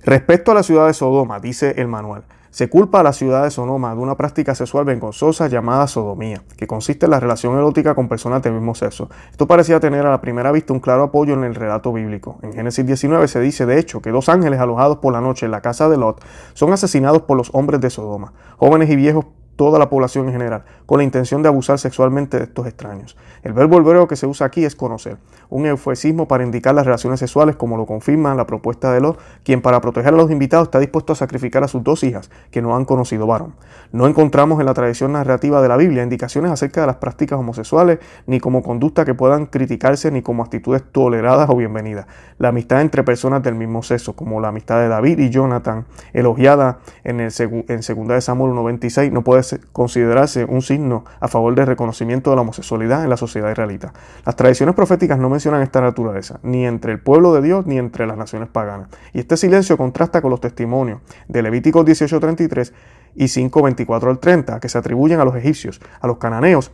Respecto 0.04 0.52
a 0.52 0.56
la 0.56 0.64
ciudad 0.64 0.88
de 0.88 0.94
Sodoma, 0.94 1.40
dice 1.40 1.76
el 1.78 1.88
manual, 1.88 2.24
se 2.52 2.70
culpa 2.70 3.00
a 3.00 3.04
la 3.04 3.14
ciudad 3.14 3.44
de 3.44 3.52
Sonoma 3.52 3.94
de 3.94 4.02
una 4.02 4.16
práctica 4.16 4.56
sexual 4.56 4.86
vergonzosa 4.86 5.48
llamada 5.48 5.88
sodomía, 5.88 6.42
que 6.58 6.68
consiste 6.68 7.06
en 7.06 7.12
la 7.12 7.20
relación 7.20 7.56
erótica 7.56 7.96
con 7.96 8.08
personas 8.08 8.42
del 8.42 8.54
mismo 8.54 8.76
sexo. 8.76 9.10
Esto 9.32 9.48
parecía 9.48 9.80
tener 9.80 10.06
a 10.06 10.12
la 10.12 10.22
primera 10.22 10.52
vista 10.52 10.74
un 10.74 10.80
claro 10.80 11.04
apoyo 11.04 11.34
en 11.34 11.44
el 11.44 11.56
relato 11.56 11.94
bíblico. 11.94 12.40
En 12.42 12.54
Génesis 12.54 12.86
19 12.86 13.28
se 13.28 13.40
dice, 13.40 13.66
de 13.66 13.80
hecho, 13.80 14.02
que 14.02 14.12
dos 14.12 14.30
ángeles 14.30 14.60
alojados 14.60 14.98
por 14.98 15.14
la 15.14 15.22
noche 15.22 15.46
en 15.46 15.52
la 15.52 15.62
casa 15.62 15.90
de 15.90 15.98
Lot 15.98 16.24
son 16.54 16.74
asesinados 16.74 17.24
por 17.24 17.38
los 17.38 17.50
hombres 17.54 17.82
de 17.82 17.90
Sodoma, 17.90 18.34
jóvenes 18.58 18.90
y 18.90 18.96
viejos 18.96 19.26
toda 19.60 19.78
la 19.78 19.90
población 19.90 20.28
en 20.28 20.32
general, 20.32 20.64
con 20.86 21.00
la 21.00 21.04
intención 21.04 21.44
de 21.44 21.50
abusar 21.50 21.80
sexualmente 21.80 22.38
de 22.38 22.46
estos 22.46 22.66
extraños. 22.66 23.18
El 23.44 23.52
verbo 23.52 23.78
hebreo 23.78 24.08
que 24.08 24.16
se 24.16 24.26
usa 24.26 24.48
aquí 24.48 24.64
es 24.64 24.74
conocer, 24.74 25.18
un 25.50 25.66
eufemismo 25.66 26.30
para 26.30 26.46
indicar 26.46 26.74
las 26.74 26.86
relaciones 26.86 27.20
sexuales, 27.20 27.58
como 27.58 27.76
lo 27.76 27.86
confirma 27.86 28.34
la 28.36 28.48
propuesta 28.48 28.94
de 28.94 29.02
Lot, 29.02 29.20
quien 29.44 29.62
para 29.62 29.82
proteger 29.82 30.14
a 30.14 30.18
los 30.18 30.32
invitados 30.32 30.70
está 30.70 30.80
dispuesto 30.80 31.12
a 31.12 31.18
sacrificar 31.18 31.62
a 31.66 31.68
sus 31.68 31.84
dos 31.84 32.06
hijas, 32.06 32.32
que 32.52 32.62
no 32.62 32.74
han 32.74 32.86
conocido 32.86 33.28
varón. 33.28 33.54
No 33.92 34.08
encontramos 34.08 34.62
en 34.62 34.66
la 34.66 34.74
tradición 34.74 35.12
narrativa 35.12 35.62
de 35.62 35.68
la 35.68 35.76
Biblia 35.76 36.04
indicaciones 36.04 36.52
acerca 36.54 36.80
de 36.80 36.88
las 36.88 36.96
prácticas 36.96 37.38
homosexuales, 37.38 38.00
ni 38.28 38.40
como 38.40 38.64
conducta 38.64 39.04
que 39.04 39.14
puedan 39.14 39.46
criticarse, 39.46 40.10
ni 40.10 40.22
como 40.22 40.42
actitudes 40.42 40.84
toleradas 40.90 41.50
o 41.50 41.58
bienvenidas. 41.58 42.08
La 42.38 42.48
amistad 42.48 42.80
entre 42.80 43.04
personas 43.04 43.44
del 43.44 43.56
mismo 43.56 43.84
sexo, 43.84 44.16
como 44.16 44.40
la 44.40 44.48
amistad 44.48 44.80
de 44.80 44.88
David 44.88 45.20
y 45.20 45.30
Jonathan, 45.30 45.86
elogiada 46.14 46.80
en, 47.04 47.20
el 47.20 47.34
en 47.40 47.82
2 47.82 48.08
de 48.08 48.22
Samuel 48.22 48.54
1.26, 48.54 49.12
no 49.12 49.24
puede 49.24 49.44
considerarse 49.72 50.46
un 50.46 50.62
signo 50.62 51.06
a 51.20 51.28
favor 51.28 51.56
del 51.56 51.68
reconocimiento 51.68 52.30
de 52.30 52.36
la 52.36 52.42
homosexualidad 52.44 53.04
en 53.04 53.10
la 53.10 53.18
sociedad 53.18 53.52
israelita. 53.52 53.94
Las 54.26 54.36
tradiciones 54.36 54.76
proféticas 54.76 55.18
no 55.18 55.30
mencionan 55.30 55.62
esta 55.62 55.82
naturaleza, 55.82 56.40
ni 56.44 56.66
entre 56.66 56.92
el 56.92 57.00
pueblo 57.00 57.34
de 57.34 57.42
Dios 57.42 57.66
ni 57.66 57.78
entre 57.78 58.08
las 58.08 58.18
naciones 58.18 58.50
paganas. 58.50 58.90
Y 59.14 59.20
este 59.20 59.38
silencio 59.38 59.78
contrasta 59.78 60.22
con 60.22 60.32
los 60.32 60.42
testimonios 60.42 61.02
de 61.28 61.42
Levíticos 61.42 61.86
18:33 61.86 62.74
y 63.16 63.28
5:24 63.28 64.10
al 64.10 64.20
30, 64.20 64.60
que 64.60 64.70
se 64.70 64.78
atribuyen 64.78 65.20
a 65.20 65.26
los 65.26 65.36
egipcios, 65.36 65.82
a 66.00 66.08
los 66.08 66.18
cananeos 66.18 66.72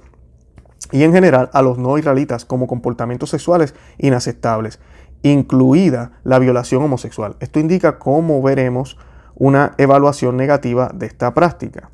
y 0.91 1.03
en 1.03 1.13
general 1.13 1.49
a 1.53 1.61
los 1.61 1.77
no 1.77 1.97
israelitas 1.97 2.45
como 2.45 2.67
comportamientos 2.67 3.29
sexuales 3.29 3.73
inaceptables, 3.97 4.79
incluida 5.23 6.11
la 6.23 6.39
violación 6.39 6.83
homosexual. 6.83 7.35
Esto 7.39 7.59
indica 7.59 7.97
cómo 7.97 8.41
veremos 8.41 8.97
una 9.35 9.73
evaluación 9.77 10.37
negativa 10.37 10.91
de 10.93 11.07
esta 11.07 11.33
práctica. 11.33 11.89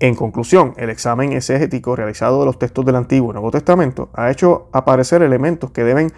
En 0.00 0.14
conclusión, 0.14 0.74
el 0.76 0.90
examen 0.90 1.32
exegético 1.32 1.94
realizado 1.94 2.40
de 2.40 2.46
los 2.46 2.58
textos 2.58 2.84
del 2.84 2.96
Antiguo 2.96 3.30
y 3.30 3.34
Nuevo 3.34 3.50
Testamento 3.50 4.10
ha 4.14 4.30
hecho 4.30 4.68
aparecer 4.72 5.22
elementos 5.22 5.70
que 5.70 5.84
deben 5.84 6.12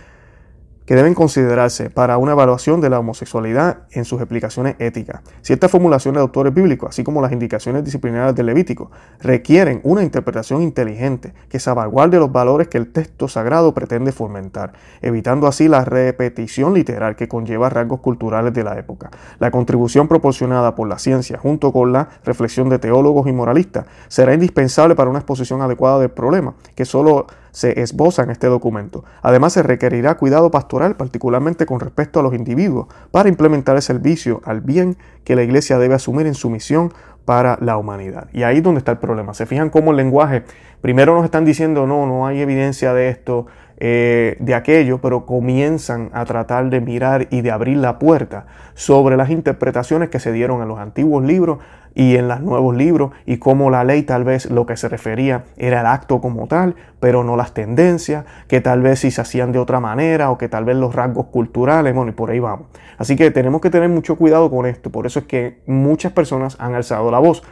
que 0.87 0.95
deben 0.95 1.15
considerarse 1.15 1.91
para 1.91 2.17
una 2.17 2.33
evaluación 2.33 2.81
de 2.81 2.89
la 2.89 3.01
homosexualidad 3.01 3.81
en 3.91 4.05
sus 4.05 4.21
explicaciones 4.21 4.77
éticas. 4.79 5.21
Ciertas 5.43 5.71
formulaciones 5.71 6.19
de 6.19 6.23
autores 6.23 6.55
bíblicos, 6.55 6.91
así 6.91 7.03
como 7.03 7.21
las 7.21 7.33
indicaciones 7.33 7.85
disciplinarias 7.85 8.35
del 8.35 8.47
Levítico, 8.47 8.91
requieren 9.21 9.81
una 9.83 10.03
interpretación 10.03 10.63
inteligente 10.63 11.35
que 11.49 11.59
salvaguarde 11.59 12.19
los 12.19 12.31
valores 12.31 12.69
que 12.69 12.79
el 12.79 12.93
texto 12.93 13.27
sagrado 13.29 13.75
pretende 13.75 14.13
fomentar, 14.13 14.73
evitando 15.03 15.49
así 15.49 15.67
la 15.69 15.85
repetición 15.85 16.73
literal 16.73 17.17
que 17.17 17.29
conlleva 17.29 17.69
rasgos 17.69 18.01
culturales 18.01 18.55
de 18.55 18.63
la 18.63 18.79
época. 18.79 19.11
La 19.41 19.51
contribución 19.51 20.07
proporcionada 20.07 20.77
por 20.77 20.89
la 20.89 20.99
ciencia, 20.99 21.39
junto 21.39 21.73
con 21.73 21.93
la 21.93 22.09
reflexión 22.25 22.69
de 22.69 22.79
teólogos 22.79 23.27
y 23.27 23.33
moralistas, 23.33 23.87
será 24.07 24.35
indispensable 24.35 24.95
para 24.95 25.11
una 25.11 25.19
exposición 25.19 25.61
adecuada 25.63 25.99
del 25.99 26.11
problema, 26.11 26.55
que 26.77 26.85
solo 26.85 27.27
se 27.57 27.81
esboza 27.81 28.23
en 28.23 28.29
este 28.29 28.49
documento. 28.49 29.03
Además, 29.23 29.55
se 29.55 29.63
requerirá 29.63 30.19
cuidado 30.19 30.51
pastoral, 30.51 30.95
particularmente 30.97 31.65
con 31.65 31.81
respecto 31.81 32.21
a 32.21 32.23
los 32.23 32.35
individuos, 32.35 32.87
para 33.11 33.31
implementar 33.31 33.77
el 33.77 33.81
servicio 33.81 34.43
al 34.45 34.61
bien 34.61 34.99
que 35.25 35.37
la 35.37 35.43
Iglesia 35.43 35.79
debe 35.79 35.95
asumir 35.95 36.27
en 36.27 36.35
su 36.35 36.51
misión 36.51 36.93
para 37.25 37.57
la 37.63 37.79
humanidad. 37.79 38.29
Y 38.35 38.43
ahí 38.43 38.59
es 38.59 38.63
donde 38.63 38.81
está 38.81 38.93
el 38.93 38.99
problema. 38.99 39.33
Se 39.33 39.47
fijan 39.47 39.71
cómo 39.71 39.93
el 39.93 39.97
lenguaje, 39.97 40.45
primero 40.83 41.15
nos 41.15 41.25
están 41.25 41.47
diciendo, 41.47 41.87
no, 41.87 42.05
no 42.05 42.27
hay 42.27 42.43
evidencia 42.43 42.93
de 42.93 43.09
esto, 43.09 43.47
eh, 43.79 44.37
de 44.41 44.55
aquello, 44.55 45.01
pero 45.01 45.27
comienzan 45.27 46.11
a 46.13 46.25
tratar 46.25 46.71
de 46.71 46.81
mirar 46.81 47.29
y 47.31 47.43
de 47.43 47.51
abrir 47.51 47.77
la 47.77 47.99
puerta 47.99 48.47
sobre 48.75 49.17
las 49.17 49.31
interpretaciones 49.31 50.09
que 50.09 50.21
se 50.21 50.33
dieron 50.33 50.63
en 50.63 50.69
los 50.69 50.79
antiguos 50.79 51.25
libros 51.25 51.59
y 51.97 52.17
en 52.17 52.29
los 52.29 52.41
nuevos 52.43 52.77
libros 52.77 53.13
y 53.25 53.39
cómo 53.39 53.71
la 53.71 53.83
ley 53.83 54.03
tal 54.03 54.23
vez 54.23 54.51
lo 54.51 54.67
que 54.67 54.77
se 54.77 54.89
refería 54.89 55.45
era 55.57 55.81
el 55.81 55.87
acto 55.87 56.21
como 56.21 56.47
tal, 56.47 56.77
pero 57.01 57.25
no 57.25 57.37
las 57.37 57.55
tendencias, 57.55 58.25
que 58.49 58.61
tal 58.61 58.83
vez 58.83 59.01
si 59.01 59.11
se 59.11 59.23
hacían 59.23 59.51
de 59.51 59.59
otra 59.59 59.81
manera 59.81 60.31
o 60.31 60.39
que 60.39 60.49
tal 60.49 60.65
vez 60.67 60.77
los 60.77 60.95
rasgos 60.95 61.27
culturales, 61.27 61.95
bueno, 61.95 62.11
y 62.11 62.15
por 62.15 62.31
ahí 62.31 62.39
vamos. 62.39 62.69
Así 62.99 63.17
que 63.17 63.31
tenemos 63.31 63.63
que 63.63 63.71
tener 63.71 63.89
mucho 63.89 64.17
cuidado 64.17 64.51
con 64.51 64.67
esto, 64.67 64.91
por 64.91 65.07
eso 65.07 65.21
es 65.21 65.25
que 65.25 65.59
muchas 65.67 66.13
personas 66.13 66.57
han 66.61 66.75
alzado 66.75 67.11
la 67.11 67.19
voz. 67.19 67.43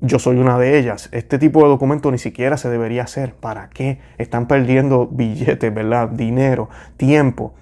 Yo 0.00 0.20
soy 0.20 0.36
una 0.38 0.58
de 0.58 0.78
ellas. 0.78 1.08
Este 1.10 1.38
tipo 1.38 1.62
de 1.62 1.68
documento 1.68 2.10
ni 2.12 2.18
siquiera 2.18 2.56
se 2.56 2.68
debería 2.68 3.02
hacer. 3.02 3.34
¿Para 3.34 3.68
qué? 3.68 3.98
Están 4.16 4.46
perdiendo 4.46 5.08
billetes, 5.08 5.74
¿verdad? 5.74 6.08
Dinero, 6.08 6.68
tiempo. 6.96 7.54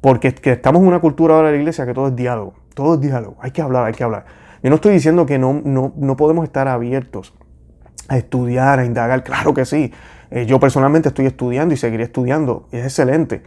Porque 0.00 0.34
estamos 0.42 0.82
en 0.82 0.88
una 0.88 1.00
cultura 1.00 1.34
ahora 1.34 1.48
de 1.48 1.54
la 1.54 1.60
iglesia 1.60 1.84
que 1.84 1.94
todo 1.94 2.08
es 2.08 2.16
diálogo. 2.16 2.54
Todo 2.74 2.94
es 2.94 3.00
diálogo. 3.00 3.36
Hay 3.40 3.50
que 3.50 3.60
hablar, 3.60 3.86
hay 3.86 3.92
que 3.92 4.04
hablar. 4.04 4.24
Yo 4.62 4.70
no 4.70 4.76
estoy 4.76 4.92
diciendo 4.92 5.26
que 5.26 5.38
no, 5.38 5.62
no, 5.64 6.16
podemos 6.16 6.44
estar 6.44 6.68
abiertos 6.68 7.34
a 8.08 8.18
estudiar, 8.18 8.78
a 8.78 8.84
indagar. 8.84 9.24
Claro 9.24 9.52
que 9.52 9.64
sí. 9.64 9.92
Eh, 10.30 10.46
yo 10.46 10.60
personalmente 10.60 11.08
estoy 11.08 11.26
estudiando 11.26 11.74
y 11.74 11.76
seguiré 11.76 12.04
estudiando. 12.04 12.68
Es 12.70 12.84
excelente. 12.84 13.42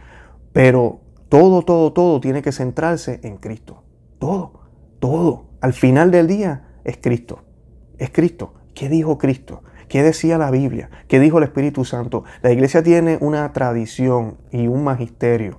Pero 0.52 1.00
todo, 1.30 1.62
todo, 1.62 1.92
todo 1.92 2.20
tiene 2.20 2.42
que 2.42 2.52
centrarse 2.52 3.20
en 3.22 3.38
Cristo. 3.38 3.82
Todo, 4.18 4.52
todo. 4.98 5.46
Al 5.60 5.72
final 5.72 6.10
del 6.10 6.26
día 6.26 6.64
es 6.84 6.98
Cristo. 6.98 7.47
Es 7.98 8.10
Cristo. 8.10 8.54
¿Qué 8.74 8.88
dijo 8.88 9.18
Cristo? 9.18 9.62
¿Qué 9.88 10.02
decía 10.02 10.38
la 10.38 10.50
Biblia? 10.50 10.90
¿Qué 11.08 11.18
dijo 11.18 11.38
el 11.38 11.44
Espíritu 11.44 11.84
Santo? 11.84 12.24
La 12.42 12.52
iglesia 12.52 12.82
tiene 12.82 13.18
una 13.20 13.52
tradición 13.52 14.36
y 14.50 14.66
un 14.66 14.84
magisterio 14.84 15.58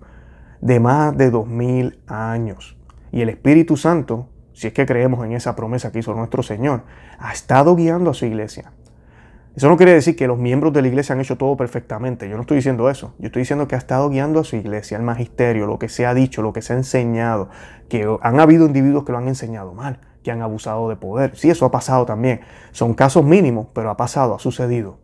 de 0.62 0.80
más 0.80 1.18
de 1.18 1.32
dos 1.32 1.48
mil 1.48 2.00
años. 2.08 2.78
Y 3.12 3.22
el 3.22 3.30
Espíritu 3.30 3.76
Santo 3.76 4.30
si 4.60 4.68
es 4.68 4.74
que 4.74 4.86
creemos 4.86 5.26
en 5.26 5.32
esa 5.32 5.56
promesa 5.56 5.90
que 5.90 6.00
hizo 6.00 6.14
nuestro 6.14 6.44
Señor, 6.44 6.84
ha 7.18 7.32
estado 7.32 7.78
guiando 7.78 8.12
a 8.12 8.14
su 8.14 8.26
iglesia. 8.26 8.74
Eso 9.56 9.70
no 9.70 9.78
quiere 9.78 9.94
decir 9.94 10.18
que 10.18 10.28
los 10.28 10.38
miembros 10.38 10.74
de 10.74 10.82
la 10.82 10.90
iglesia 10.90 11.16
han 11.16 11.22
hecho 11.22 11.38
todo 11.38 11.56
perfectamente. 11.56 12.28
Yo 12.28 12.36
no 12.36 12.42
estoy 12.42 12.58
diciendo 12.58 12.90
eso. 12.90 13.14
Yo 13.20 13.28
estoy 13.28 13.44
diciendo 13.44 13.70
que 13.70 13.76
ha 13.76 13.78
estado 13.78 14.10
guiando 14.10 14.42
a 14.42 14.44
su 14.44 14.58
iglesia, 14.58 14.98
al 14.98 15.04
magisterio, 15.04 15.66
lo 15.66 15.80
que 15.80 15.88
se 15.88 16.06
ha 16.06 16.14
dicho, 16.14 16.42
lo 16.42 16.52
que 16.52 16.62
se 16.62 16.74
ha 16.74 16.76
enseñado, 16.76 17.50
que 17.88 18.06
han 18.22 18.42
habido 18.42 18.66
individuos 18.66 19.06
que 19.06 19.14
lo 19.14 19.18
han 19.18 19.30
enseñado 19.30 19.74
mal, 19.74 20.02
han 20.32 20.42
abusado 20.42 20.90
de 20.90 20.96
poder. 20.96 21.36
Sí, 21.36 21.50
eso 21.50 21.66
ha 21.66 21.72
pasado 21.72 22.06
también. 22.06 22.42
Son 22.72 22.94
casos 22.94 23.24
mínimos, 23.24 23.68
pero 23.74 23.90
ha 23.90 23.98
pasado, 23.98 24.36
ha 24.36 24.40
sucedido. 24.40 24.98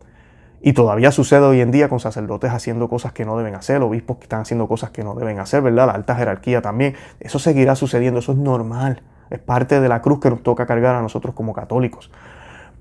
Y 0.60 0.72
todavía 0.72 1.12
sucede 1.12 1.44
hoy 1.44 1.60
en 1.60 1.70
día 1.70 1.88
con 1.88 2.00
sacerdotes 2.00 2.50
haciendo 2.50 2.88
cosas 2.88 3.12
que 3.12 3.24
no 3.24 3.36
deben 3.36 3.54
hacer, 3.54 3.82
obispos 3.82 4.16
que 4.16 4.24
están 4.24 4.40
haciendo 4.40 4.66
cosas 4.66 4.90
que 4.90 5.04
no 5.04 5.14
deben 5.14 5.38
hacer, 5.38 5.62
¿verdad? 5.62 5.86
La 5.86 5.92
alta 5.92 6.16
jerarquía 6.16 6.62
también. 6.62 6.94
Eso 7.20 7.38
seguirá 7.38 7.76
sucediendo, 7.76 8.20
eso 8.20 8.32
es 8.32 8.38
normal. 8.38 9.02
Es 9.30 9.38
parte 9.38 9.80
de 9.80 9.88
la 9.88 10.00
cruz 10.00 10.20
que 10.20 10.30
nos 10.30 10.42
toca 10.42 10.66
cargar 10.66 10.94
a 10.94 11.02
nosotros 11.02 11.34
como 11.34 11.52
católicos. 11.52 12.10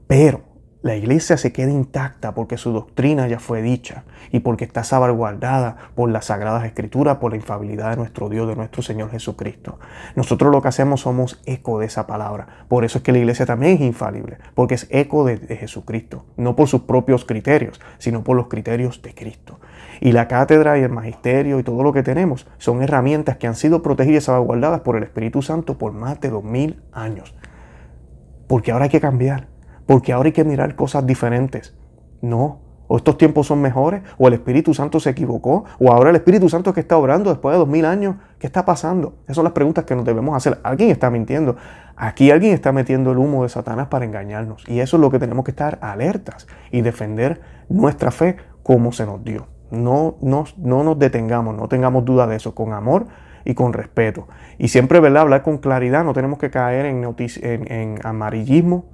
Pero 0.07 0.41
la 0.85 0.95
iglesia 0.95 1.35
se 1.35 1.51
queda 1.51 1.71
intacta 1.71 2.35
porque 2.35 2.57
su 2.57 2.71
doctrina 2.71 3.27
ya 3.27 3.39
fue 3.39 3.63
dicha 3.63 4.03
y 4.31 4.41
porque 4.41 4.65
está 4.65 4.83
salvaguardada 4.83 5.77
por 5.95 6.11
las 6.11 6.25
sagradas 6.25 6.63
escrituras, 6.63 7.17
por 7.17 7.31
la 7.31 7.37
infabilidad 7.37 7.89
de 7.89 7.97
nuestro 7.97 8.29
Dios, 8.29 8.47
de 8.47 8.55
nuestro 8.55 8.83
Señor 8.83 9.09
Jesucristo. 9.09 9.79
Nosotros 10.15 10.51
lo 10.51 10.61
que 10.61 10.67
hacemos 10.67 11.01
somos 11.01 11.41
eco 11.47 11.79
de 11.79 11.87
esa 11.87 12.05
palabra. 12.05 12.45
Por 12.67 12.85
eso 12.85 12.99
es 12.99 13.03
que 13.03 13.11
la 13.11 13.17
iglesia 13.17 13.47
también 13.47 13.73
es 13.73 13.81
infalible, 13.81 14.37
porque 14.53 14.75
es 14.75 14.85
eco 14.91 15.25
de, 15.25 15.39
Jesucristo, 15.57 16.23
no 16.37 16.55
por 16.55 16.67
sus 16.67 16.81
propios 16.81 17.25
criterios, 17.25 17.81
sino 17.97 18.23
por 18.23 18.37
los 18.37 18.45
criterios 18.45 19.01
de 19.01 19.15
Cristo. 19.15 19.59
Y 20.01 20.11
la 20.11 20.27
cátedra 20.27 20.77
y 20.77 20.83
el 20.83 20.91
magisterio 20.91 21.57
y 21.57 21.63
todo 21.63 21.81
lo 21.81 21.93
que 21.93 22.03
tenemos 22.03 22.45
son 22.59 22.83
herramientas 22.83 23.37
que 23.37 23.47
han 23.47 23.55
sido 23.55 23.81
protegidas 23.81 24.21
y 24.21 24.25
salvaguardadas 24.27 24.81
por 24.81 24.97
el 24.97 25.03
Espíritu 25.03 25.41
Santo 25.41 25.79
por 25.79 25.93
más 25.93 26.21
de 26.21 26.29
dos 26.29 26.43
mil 26.43 26.79
años. 26.91 27.33
Porque 28.45 28.71
ahora 28.71 28.83
hay 28.83 28.91
que 28.91 29.01
cambiar 29.01 29.54
porque 29.85 30.13
ahora 30.13 30.27
hay 30.27 30.33
que 30.33 30.43
mirar 30.43 30.75
cosas 30.75 31.05
diferentes. 31.05 31.75
No, 32.21 32.59
o 32.87 32.97
estos 32.97 33.17
tiempos 33.17 33.47
son 33.47 33.61
mejores, 33.61 34.01
o 34.17 34.27
el 34.27 34.35
Espíritu 34.35 34.73
Santo 34.73 34.99
se 34.99 35.09
equivocó, 35.09 35.65
o 35.79 35.91
ahora 35.91 36.11
el 36.11 36.15
Espíritu 36.15 36.49
Santo 36.49 36.73
que 36.73 36.81
está 36.81 36.97
obrando 36.97 37.29
después 37.29 37.53
de 37.53 37.59
dos 37.59 37.67
mil 37.67 37.85
años, 37.85 38.15
¿qué 38.39 38.47
está 38.47 38.65
pasando? 38.65 39.15
Esas 39.23 39.35
son 39.35 39.43
las 39.43 39.53
preguntas 39.53 39.85
que 39.85 39.95
nos 39.95 40.05
debemos 40.05 40.35
hacer. 40.35 40.59
Alguien 40.63 40.91
está 40.91 41.09
mintiendo. 41.09 41.55
Aquí 41.95 42.29
alguien 42.29 42.53
está 42.53 42.71
metiendo 42.71 43.11
el 43.11 43.17
humo 43.17 43.43
de 43.43 43.49
Satanás 43.49 43.87
para 43.87 44.05
engañarnos. 44.05 44.63
Y 44.67 44.79
eso 44.81 44.97
es 44.97 45.01
lo 45.01 45.09
que 45.09 45.19
tenemos 45.19 45.45
que 45.45 45.51
estar 45.51 45.79
alertas 45.81 46.47
y 46.71 46.81
defender 46.81 47.41
nuestra 47.69 48.11
fe 48.11 48.37
como 48.61 48.91
se 48.91 49.05
nos 49.05 49.23
dio. 49.23 49.47
No, 49.71 50.17
no, 50.21 50.45
no 50.57 50.83
nos 50.83 50.99
detengamos, 50.99 51.55
no 51.55 51.67
tengamos 51.67 52.05
duda 52.05 52.27
de 52.27 52.35
eso, 52.35 52.53
con 52.53 52.73
amor 52.73 53.07
y 53.45 53.55
con 53.55 53.73
respeto. 53.73 54.27
Y 54.57 54.67
siempre, 54.67 54.99
¿verdad? 54.99 55.23
Hablar 55.23 55.41
con 55.41 55.57
claridad, 55.57 56.03
no 56.03 56.13
tenemos 56.13 56.37
que 56.37 56.51
caer 56.51 56.85
en 56.85 57.99
amarillismo, 58.03 58.85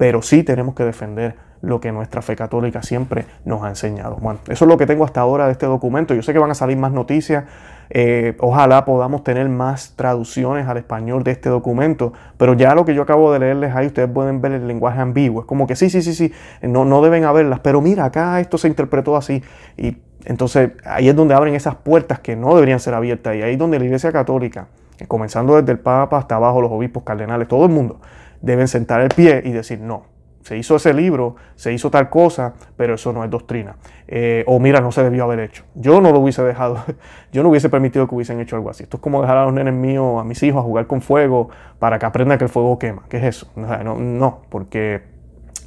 pero 0.00 0.22
sí 0.22 0.42
tenemos 0.44 0.74
que 0.74 0.82
defender 0.82 1.34
lo 1.60 1.78
que 1.78 1.92
nuestra 1.92 2.22
fe 2.22 2.34
católica 2.34 2.82
siempre 2.82 3.26
nos 3.44 3.62
ha 3.62 3.68
enseñado. 3.68 4.16
Bueno, 4.16 4.40
eso 4.48 4.64
es 4.64 4.68
lo 4.70 4.78
que 4.78 4.86
tengo 4.86 5.04
hasta 5.04 5.20
ahora 5.20 5.44
de 5.44 5.52
este 5.52 5.66
documento. 5.66 6.14
Yo 6.14 6.22
sé 6.22 6.32
que 6.32 6.38
van 6.38 6.50
a 6.50 6.54
salir 6.54 6.78
más 6.78 6.90
noticias. 6.90 7.44
Eh, 7.90 8.34
ojalá 8.40 8.86
podamos 8.86 9.24
tener 9.24 9.46
más 9.50 9.92
traducciones 9.96 10.66
al 10.68 10.78
español 10.78 11.22
de 11.22 11.32
este 11.32 11.50
documento, 11.50 12.14
pero 12.38 12.54
ya 12.54 12.74
lo 12.74 12.86
que 12.86 12.94
yo 12.94 13.02
acabo 13.02 13.30
de 13.30 13.40
leerles 13.40 13.76
ahí, 13.76 13.88
ustedes 13.88 14.08
pueden 14.08 14.40
ver 14.40 14.52
el 14.52 14.66
lenguaje 14.66 15.02
ambiguo. 15.02 15.42
Es 15.42 15.46
como 15.46 15.66
que 15.66 15.76
sí, 15.76 15.90
sí, 15.90 16.00
sí, 16.00 16.14
sí, 16.14 16.32
no, 16.62 16.86
no 16.86 17.02
deben 17.02 17.24
haberlas, 17.24 17.60
pero 17.60 17.82
mira, 17.82 18.06
acá 18.06 18.40
esto 18.40 18.56
se 18.56 18.68
interpretó 18.68 19.18
así. 19.18 19.42
Y 19.76 19.98
entonces 20.24 20.70
ahí 20.86 21.10
es 21.10 21.14
donde 21.14 21.34
abren 21.34 21.54
esas 21.54 21.74
puertas 21.74 22.20
que 22.20 22.36
no 22.36 22.54
deberían 22.54 22.80
ser 22.80 22.94
abiertas. 22.94 23.36
Y 23.36 23.42
ahí 23.42 23.52
es 23.52 23.58
donde 23.58 23.78
la 23.78 23.84
Iglesia 23.84 24.12
Católica, 24.12 24.68
comenzando 25.08 25.56
desde 25.56 25.72
el 25.72 25.78
Papa 25.78 26.16
hasta 26.16 26.36
abajo, 26.36 26.62
los 26.62 26.72
obispos, 26.72 27.02
cardenales, 27.02 27.48
todo 27.48 27.66
el 27.66 27.70
mundo, 27.70 28.00
deben 28.40 28.68
sentar 28.68 29.00
el 29.00 29.08
pie 29.08 29.42
y 29.44 29.52
decir, 29.52 29.80
no, 29.80 30.04
se 30.42 30.56
hizo 30.56 30.76
ese 30.76 30.94
libro, 30.94 31.36
se 31.54 31.72
hizo 31.72 31.90
tal 31.90 32.08
cosa, 32.08 32.54
pero 32.76 32.94
eso 32.94 33.12
no 33.12 33.22
es 33.24 33.30
doctrina. 33.30 33.76
Eh, 34.08 34.42
o 34.46 34.58
mira, 34.58 34.80
no 34.80 34.90
se 34.90 35.02
debió 35.02 35.24
haber 35.24 35.40
hecho. 35.40 35.64
Yo 35.74 36.00
no 36.00 36.12
lo 36.12 36.18
hubiese 36.18 36.42
dejado, 36.42 36.82
yo 37.32 37.42
no 37.42 37.50
hubiese 37.50 37.68
permitido 37.68 38.08
que 38.08 38.14
hubiesen 38.14 38.40
hecho 38.40 38.56
algo 38.56 38.70
así. 38.70 38.84
Esto 38.84 38.96
es 38.96 39.02
como 39.02 39.20
dejar 39.20 39.36
a 39.36 39.44
los 39.44 39.52
nenes 39.52 39.74
míos, 39.74 40.20
a 40.20 40.24
mis 40.24 40.42
hijos, 40.42 40.60
a 40.60 40.62
jugar 40.62 40.86
con 40.86 41.02
fuego 41.02 41.50
para 41.78 41.98
que 41.98 42.06
aprendan 42.06 42.38
que 42.38 42.44
el 42.44 42.50
fuego 42.50 42.78
quema. 42.78 43.04
¿Qué 43.08 43.18
es 43.18 43.24
eso? 43.24 43.50
No, 43.54 43.96
no 43.96 44.42
porque 44.48 45.02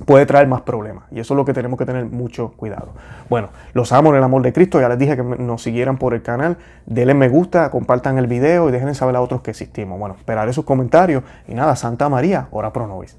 puede 0.05 0.25
traer 0.25 0.47
más 0.47 0.61
problemas. 0.61 1.05
Y 1.11 1.19
eso 1.19 1.33
es 1.33 1.37
lo 1.37 1.45
que 1.45 1.53
tenemos 1.53 1.77
que 1.77 1.85
tener 1.85 2.05
mucho 2.05 2.53
cuidado. 2.55 2.89
Bueno, 3.29 3.49
los 3.73 3.91
amo 3.91 4.11
en 4.11 4.17
el 4.17 4.23
amor 4.23 4.41
de 4.41 4.53
Cristo. 4.53 4.79
Ya 4.79 4.89
les 4.89 4.99
dije 4.99 5.15
que 5.15 5.23
nos 5.23 5.61
siguieran 5.61 5.97
por 5.97 6.13
el 6.13 6.21
canal. 6.21 6.57
Denle 6.85 7.13
me 7.13 7.29
gusta, 7.29 7.69
compartan 7.71 8.17
el 8.17 8.27
video 8.27 8.69
y 8.69 8.71
dejen 8.71 8.93
saber 8.95 9.15
a 9.15 9.21
otros 9.21 9.41
que 9.41 9.51
existimos. 9.51 9.99
Bueno, 9.99 10.15
esperaré 10.17 10.53
sus 10.53 10.65
comentarios. 10.65 11.23
Y 11.47 11.53
nada, 11.53 11.75
Santa 11.75 12.09
María, 12.09 12.47
ora 12.51 12.73
pro 12.73 12.87
nobis. 12.87 13.17